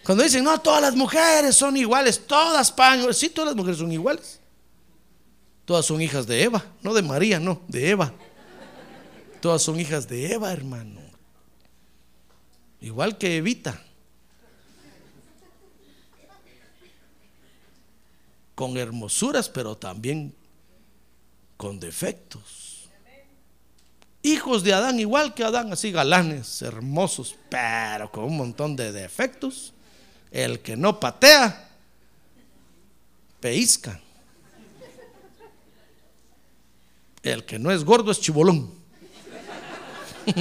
[0.04, 3.14] Cuando dicen, no, todas las mujeres son iguales, todas pagan.
[3.14, 4.40] Sí, todas las mujeres son iguales.
[5.66, 8.14] Todas son hijas de Eva, no de María, no, de Eva.
[9.40, 11.00] Todas son hijas de Eva, hermano.
[12.80, 13.82] Igual que Evita.
[18.54, 20.34] Con hermosuras, pero también
[21.56, 22.88] con defectos.
[24.22, 29.72] Hijos de Adán, igual que Adán, así galanes, hermosos, pero con un montón de defectos.
[30.30, 31.70] El que no patea,
[33.40, 34.00] peisca.
[37.32, 38.72] El que no es gordo es chibolón.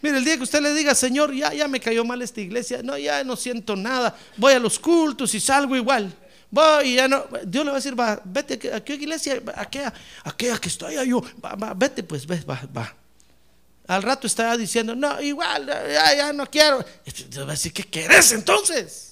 [0.00, 2.82] Mire, el día que usted le diga, Señor, ya, ya me cayó mal esta iglesia,
[2.82, 6.12] no, ya no siento nada, voy a los cultos y salgo igual.
[6.50, 9.42] Voy y ya no, Dios le va a decir, va, vete, ¿a qué iglesia?
[9.56, 9.84] ¿A qué?
[9.84, 9.94] ¿A
[10.36, 10.52] qué?
[10.52, 11.20] ¿A qué estoy yo?
[11.44, 12.94] Va, va, vete, pues, ve, va, va.
[13.88, 16.84] Al rato está diciendo, no, igual, ya, ya no quiero.
[17.28, 19.11] Dios va a decir, ¿qué querés entonces?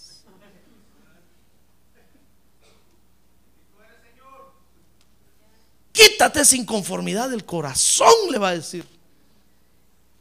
[6.00, 8.84] Quítate esa inconformidad del corazón, le va a decir.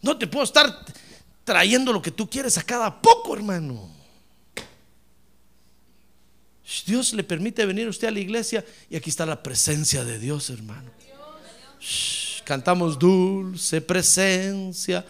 [0.01, 0.85] No te puedo estar
[1.43, 3.89] trayendo lo que tú quieres a cada poco, hermano.
[6.85, 10.49] Dios le permite venir usted a la iglesia y aquí está la presencia de Dios,
[10.49, 10.91] hermano.
[12.43, 15.05] Cantamos dulce presencia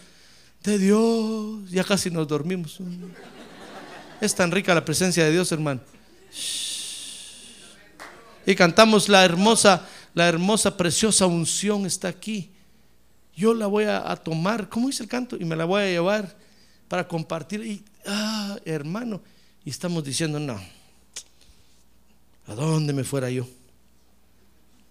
[0.64, 1.70] de Dios.
[1.70, 2.78] Ya casi nos dormimos.
[4.22, 5.82] Es tan rica la presencia de Dios, hermano.
[8.46, 12.52] Y cantamos la hermosa, la hermosa, preciosa unción está aquí.
[13.36, 15.38] Yo la voy a, tomar, ¿cómo dice el canto?
[15.38, 16.36] Y me la voy a llevar
[16.88, 17.66] para compartir.
[17.66, 19.22] Y, ah, hermano,
[19.64, 20.60] y estamos diciendo, no,
[22.48, 23.48] ¿a dónde me fuera yo?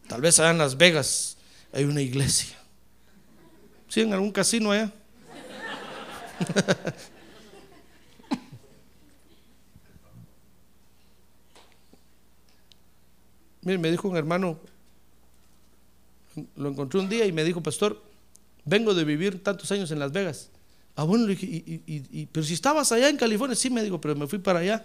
[0.07, 1.37] Tal vez allá en Las Vegas
[1.73, 2.57] hay una iglesia.
[3.89, 4.01] ¿Sí?
[4.01, 4.93] En algún casino allá.
[13.63, 14.59] Mire, me dijo un hermano,
[16.57, 18.03] lo encontré un día y me dijo, pastor,
[18.65, 20.51] vengo de vivir tantos años en Las Vegas.
[20.97, 24.17] Ah, bueno, le dije, y, pero si estabas allá en California, sí, me dijo, pero
[24.17, 24.85] me fui para allá.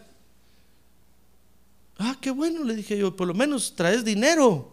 [1.98, 4.72] Ah, qué bueno, le dije yo, por lo menos traes dinero.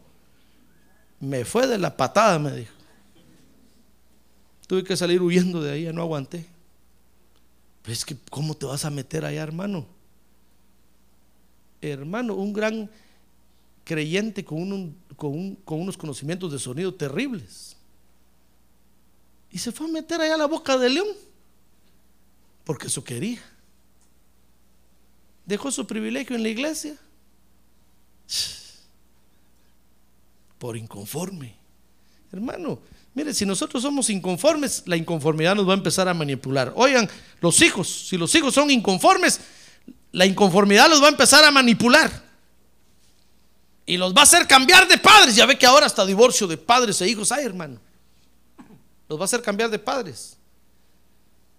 [1.19, 2.75] Me fue de la patada, me dijo.
[4.67, 6.47] Tuve que salir huyendo de ahí, no aguanté.
[7.83, 9.87] Pero es que, ¿cómo te vas a meter allá, hermano?
[11.81, 12.91] Hermano, un gran
[13.85, 17.77] creyente con, un, con, un, con unos conocimientos de sonido terribles.
[19.53, 21.09] Y se fue a meter allá a la boca del león.
[22.65, 23.43] Porque eso quería.
[25.45, 26.97] Dejó su privilegio en la iglesia.
[30.57, 31.55] por inconforme.
[32.33, 32.81] Hermano,
[33.13, 36.73] mire, si nosotros somos inconformes, la inconformidad nos va a empezar a manipular.
[36.77, 37.11] Oigan,
[37.43, 39.39] los hijos, si los hijos son inconformes,
[40.13, 42.30] la inconformidad los va a empezar a manipular.
[43.91, 45.35] Y los va a hacer cambiar de padres.
[45.35, 47.81] Ya ve que ahora hasta divorcio de padres e hijos hay, hermano.
[49.09, 50.37] Los va a hacer cambiar de padres.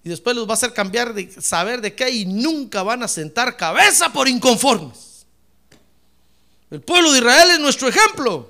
[0.01, 3.09] Y después los va a hacer cambiar de saber de qué y nunca van a
[3.09, 5.25] sentar cabeza por inconformes.
[6.69, 8.49] El pueblo de Israel es nuestro ejemplo.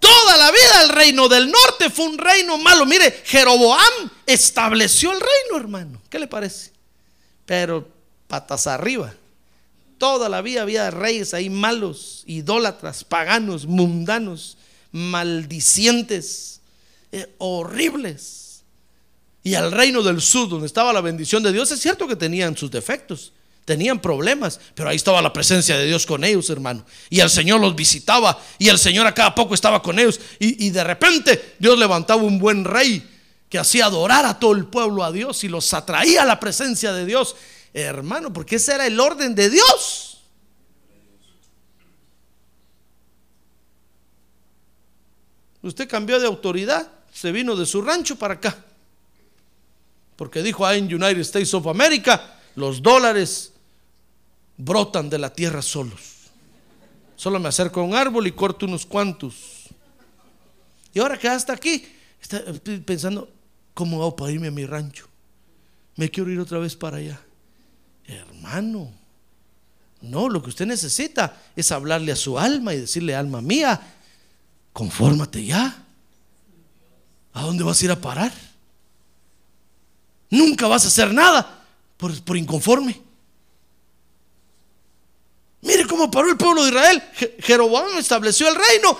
[0.00, 2.84] Toda la vida el reino del norte fue un reino malo.
[2.84, 6.02] Mire, Jeroboam estableció el reino, hermano.
[6.10, 6.72] ¿Qué le parece?
[7.46, 7.86] Pero
[8.26, 9.14] patas arriba.
[10.04, 14.58] Toda la vida había reyes ahí malos, idólatras, paganos, mundanos,
[14.92, 16.60] maldicientes,
[17.10, 18.64] eh, horribles.
[19.42, 22.54] Y al reino del sur, donde estaba la bendición de Dios, es cierto que tenían
[22.54, 23.32] sus defectos,
[23.64, 26.84] tenían problemas, pero ahí estaba la presencia de Dios con ellos, hermano.
[27.08, 30.20] Y el Señor los visitaba y el Señor a cada poco estaba con ellos.
[30.38, 33.02] Y, y de repente Dios levantaba un buen rey
[33.48, 36.92] que hacía adorar a todo el pueblo a Dios y los atraía a la presencia
[36.92, 37.36] de Dios.
[37.74, 40.22] Hermano, porque ese era el orden de Dios.
[45.60, 48.64] Usted cambió de autoridad, se vino de su rancho para acá.
[50.14, 53.52] Porque dijo ahí en United States of America, los dólares
[54.56, 56.30] brotan de la tierra solos.
[57.16, 59.64] Solo me acerco a un árbol y corto unos cuantos.
[60.92, 61.84] Y ahora que hasta aquí,
[62.20, 62.40] está
[62.84, 63.28] pensando,
[63.72, 65.08] ¿cómo hago para irme a mi rancho?
[65.96, 67.20] Me quiero ir otra vez para allá.
[68.06, 68.92] Hermano,
[70.00, 73.80] no, lo que usted necesita es hablarle a su alma y decirle, alma mía,
[74.72, 75.82] confórmate ya.
[77.32, 78.32] ¿A dónde vas a ir a parar?
[80.30, 81.64] Nunca vas a hacer nada
[81.96, 83.00] por, por inconforme.
[85.62, 87.02] Mire cómo paró el pueblo de Israel.
[87.40, 88.98] Jeroboam estableció el reino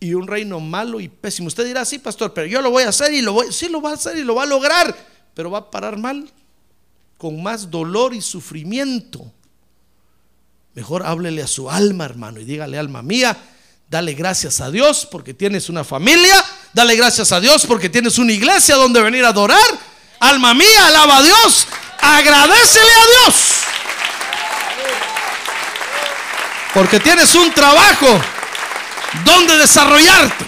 [0.00, 1.48] y un reino malo y pésimo.
[1.48, 3.82] Usted dirá, sí, pastor, pero yo lo voy a hacer y lo voy, sí lo
[3.82, 4.96] va a hacer y lo va a lograr,
[5.34, 6.30] pero va a parar mal,
[7.18, 9.30] con más dolor y sufrimiento.
[10.74, 13.36] Mejor háblele a su alma, hermano, y dígale, alma mía,
[13.90, 16.42] dale gracias a Dios porque tienes una familia,
[16.72, 19.58] dale gracias a Dios porque tienes una iglesia donde venir a adorar.
[20.20, 21.66] Alma mía, alaba a Dios,
[22.00, 23.34] agradecele a Dios.
[26.72, 28.06] Porque tienes un trabajo
[29.24, 30.46] donde desarrollarte.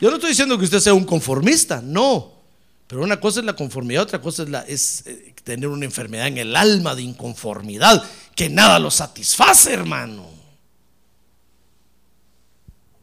[0.00, 2.39] Yo no estoy diciendo que usted sea un conformista, no.
[2.90, 6.56] Pero una cosa es la conformidad, otra cosa es, eh, tener una enfermedad en el
[6.56, 10.28] alma de inconformidad, que nada lo satisface, hermano.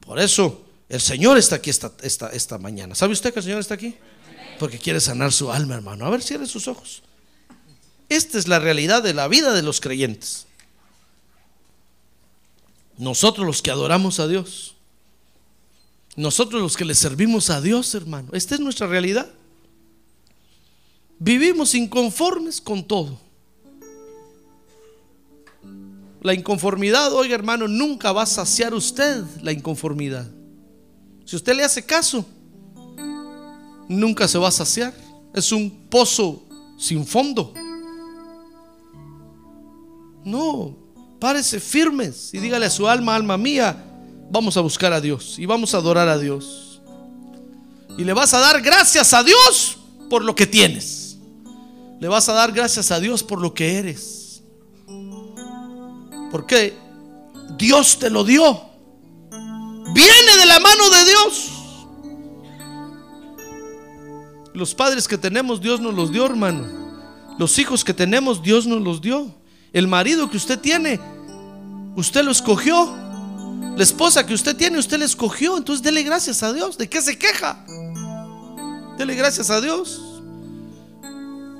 [0.01, 2.95] Por eso el Señor está aquí esta, esta, esta mañana.
[2.95, 3.95] ¿Sabe usted que el Señor está aquí?
[4.59, 6.05] Porque quiere sanar su alma, hermano.
[6.05, 7.01] A ver, cierre sus ojos.
[8.09, 10.47] Esta es la realidad de la vida de los creyentes.
[12.97, 14.75] Nosotros los que adoramos a Dios.
[16.17, 18.27] Nosotros los que le servimos a Dios, hermano.
[18.33, 19.31] Esta es nuestra realidad.
[21.19, 23.19] Vivimos inconformes con todo.
[26.21, 30.29] La inconformidad, oiga hermano, nunca va a saciar usted la inconformidad.
[31.25, 32.25] Si usted le hace caso,
[33.87, 34.93] nunca se va a saciar.
[35.33, 36.43] Es un pozo
[36.77, 37.53] sin fondo.
[40.23, 40.75] No,
[41.19, 43.85] párese firmes y dígale a su alma, alma mía,
[44.29, 46.81] vamos a buscar a Dios y vamos a adorar a Dios.
[47.97, 49.77] Y le vas a dar gracias a Dios
[50.09, 50.96] por lo que tienes.
[51.99, 54.41] Le vas a dar gracias a Dios por lo que eres.
[56.31, 56.77] Porque
[57.57, 58.61] Dios te lo dio.
[59.93, 61.51] Viene de la mano de Dios.
[64.53, 67.35] Los padres que tenemos, Dios nos los dio, hermano.
[67.37, 69.33] Los hijos que tenemos, Dios nos los dio.
[69.73, 70.99] El marido que usted tiene,
[71.95, 72.95] usted lo escogió.
[73.75, 75.57] La esposa que usted tiene, usted la escogió.
[75.57, 76.77] Entonces dele gracias a Dios.
[76.77, 77.63] ¿De qué se queja?
[78.97, 80.06] Dele gracias a Dios.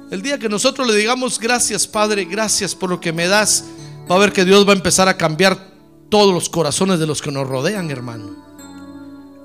[0.09, 3.65] El día que nosotros le digamos gracias Padre, gracias por lo que me das,
[4.09, 5.57] va a ver que Dios va a empezar a cambiar
[6.09, 8.35] todos los corazones de los que nos rodean, hermano.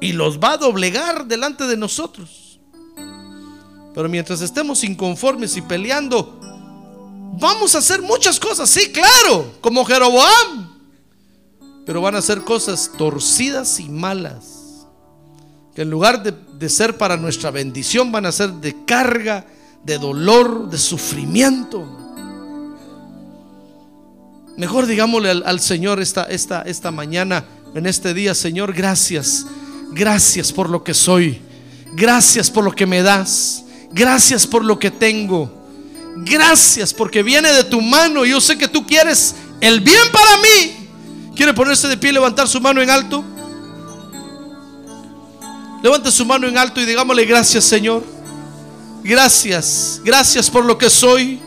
[0.01, 2.61] Y los va a doblegar delante de nosotros.
[3.95, 6.39] Pero mientras estemos inconformes y peleando,
[7.41, 10.71] vamos a hacer muchas cosas, sí, claro, como Jeroboam.
[11.85, 14.87] Pero van a ser cosas torcidas y malas.
[15.75, 19.45] Que en lugar de, de ser para nuestra bendición, van a ser de carga
[19.85, 21.87] de dolor, de sufrimiento.
[24.57, 29.47] Mejor digámosle al, Señor esta, esta, esta mañana, en este día, Señor, gracias.
[29.93, 31.41] Gracias por lo que soy.
[31.95, 33.65] Gracias por lo que me das.
[33.93, 35.51] Gracias por lo que tengo.
[36.17, 38.25] Gracias porque viene de tu mano.
[38.25, 41.35] Yo sé que tú quieres el bien para mí.
[41.35, 43.25] ¿Quiere ponerse de pie y levantar su mano en alto?
[45.83, 48.05] Levante su mano en alto y digámosle gracias Señor.
[49.03, 51.41] Gracias, gracias por lo que soy.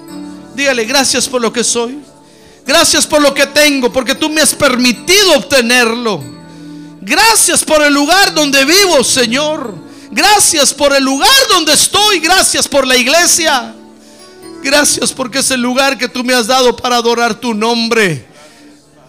[0.56, 2.00] Dígale gracias por lo que soy.
[2.66, 6.22] Gracias por lo que tengo, porque tú me has permitido obtenerlo.
[7.02, 9.76] Gracias por el lugar donde vivo, Señor.
[10.12, 12.20] Gracias por el lugar donde estoy.
[12.20, 13.76] Gracias por la iglesia.
[14.64, 18.26] Gracias porque es el lugar que tú me has dado para adorar tu nombre.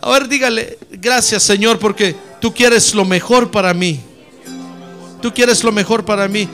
[0.02, 3.98] A ver, dígale, gracias Señor porque tú quieres lo mejor para mí.
[5.22, 6.46] Tú quieres lo mejor para mí.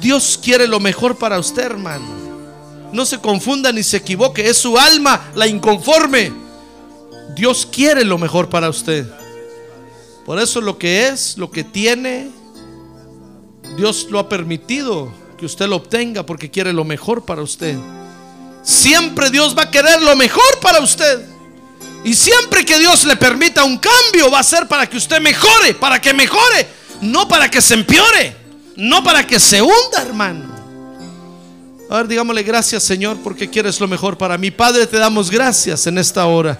[0.00, 2.06] Dios quiere lo mejor para usted, hermano.
[2.92, 4.48] No se confunda ni se equivoque.
[4.48, 6.32] Es su alma la inconforme.
[7.34, 9.06] Dios quiere lo mejor para usted.
[10.24, 12.30] Por eso lo que es, lo que tiene,
[13.76, 17.76] Dios lo ha permitido que usted lo obtenga porque quiere lo mejor para usted.
[18.62, 21.24] Siempre Dios va a querer lo mejor para usted.
[22.04, 25.74] Y siempre que Dios le permita un cambio va a ser para que usted mejore,
[25.74, 26.66] para que mejore,
[27.02, 28.36] no para que se empeore,
[28.80, 30.48] no para que se hunda, hermano.
[31.90, 34.50] A ver, digámosle gracias, Señor, porque quieres lo mejor para mí.
[34.50, 36.58] Padre, te damos gracias en esta hora,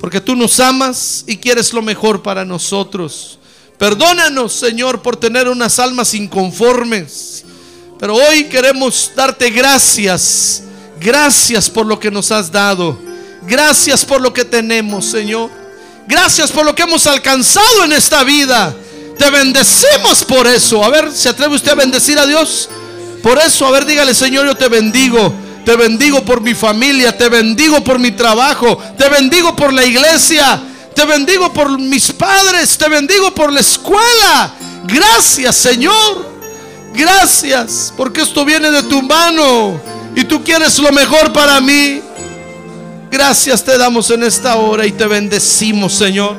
[0.00, 3.38] porque tú nos amas y quieres lo mejor para nosotros.
[3.78, 7.44] Perdónanos, Señor, por tener unas almas inconformes.
[7.98, 10.62] Pero hoy queremos darte gracias.
[11.00, 12.98] Gracias por lo que nos has dado.
[13.42, 15.50] Gracias por lo que tenemos, Señor.
[16.06, 18.76] Gracias por lo que hemos alcanzado en esta vida.
[19.20, 20.82] Te bendecimos por eso.
[20.82, 22.70] A ver, ¿se atreve usted a bendecir a Dios?
[23.22, 25.34] Por eso, a ver, dígale, Señor, yo te bendigo.
[25.62, 27.14] Te bendigo por mi familia.
[27.14, 28.78] Te bendigo por mi trabajo.
[28.96, 30.62] Te bendigo por la iglesia.
[30.94, 32.78] Te bendigo por mis padres.
[32.78, 34.54] Te bendigo por la escuela.
[34.84, 36.26] Gracias, Señor.
[36.94, 37.92] Gracias.
[37.94, 39.78] Porque esto viene de tu mano.
[40.16, 42.00] Y tú quieres lo mejor para mí.
[43.10, 46.38] Gracias te damos en esta hora y te bendecimos, Señor.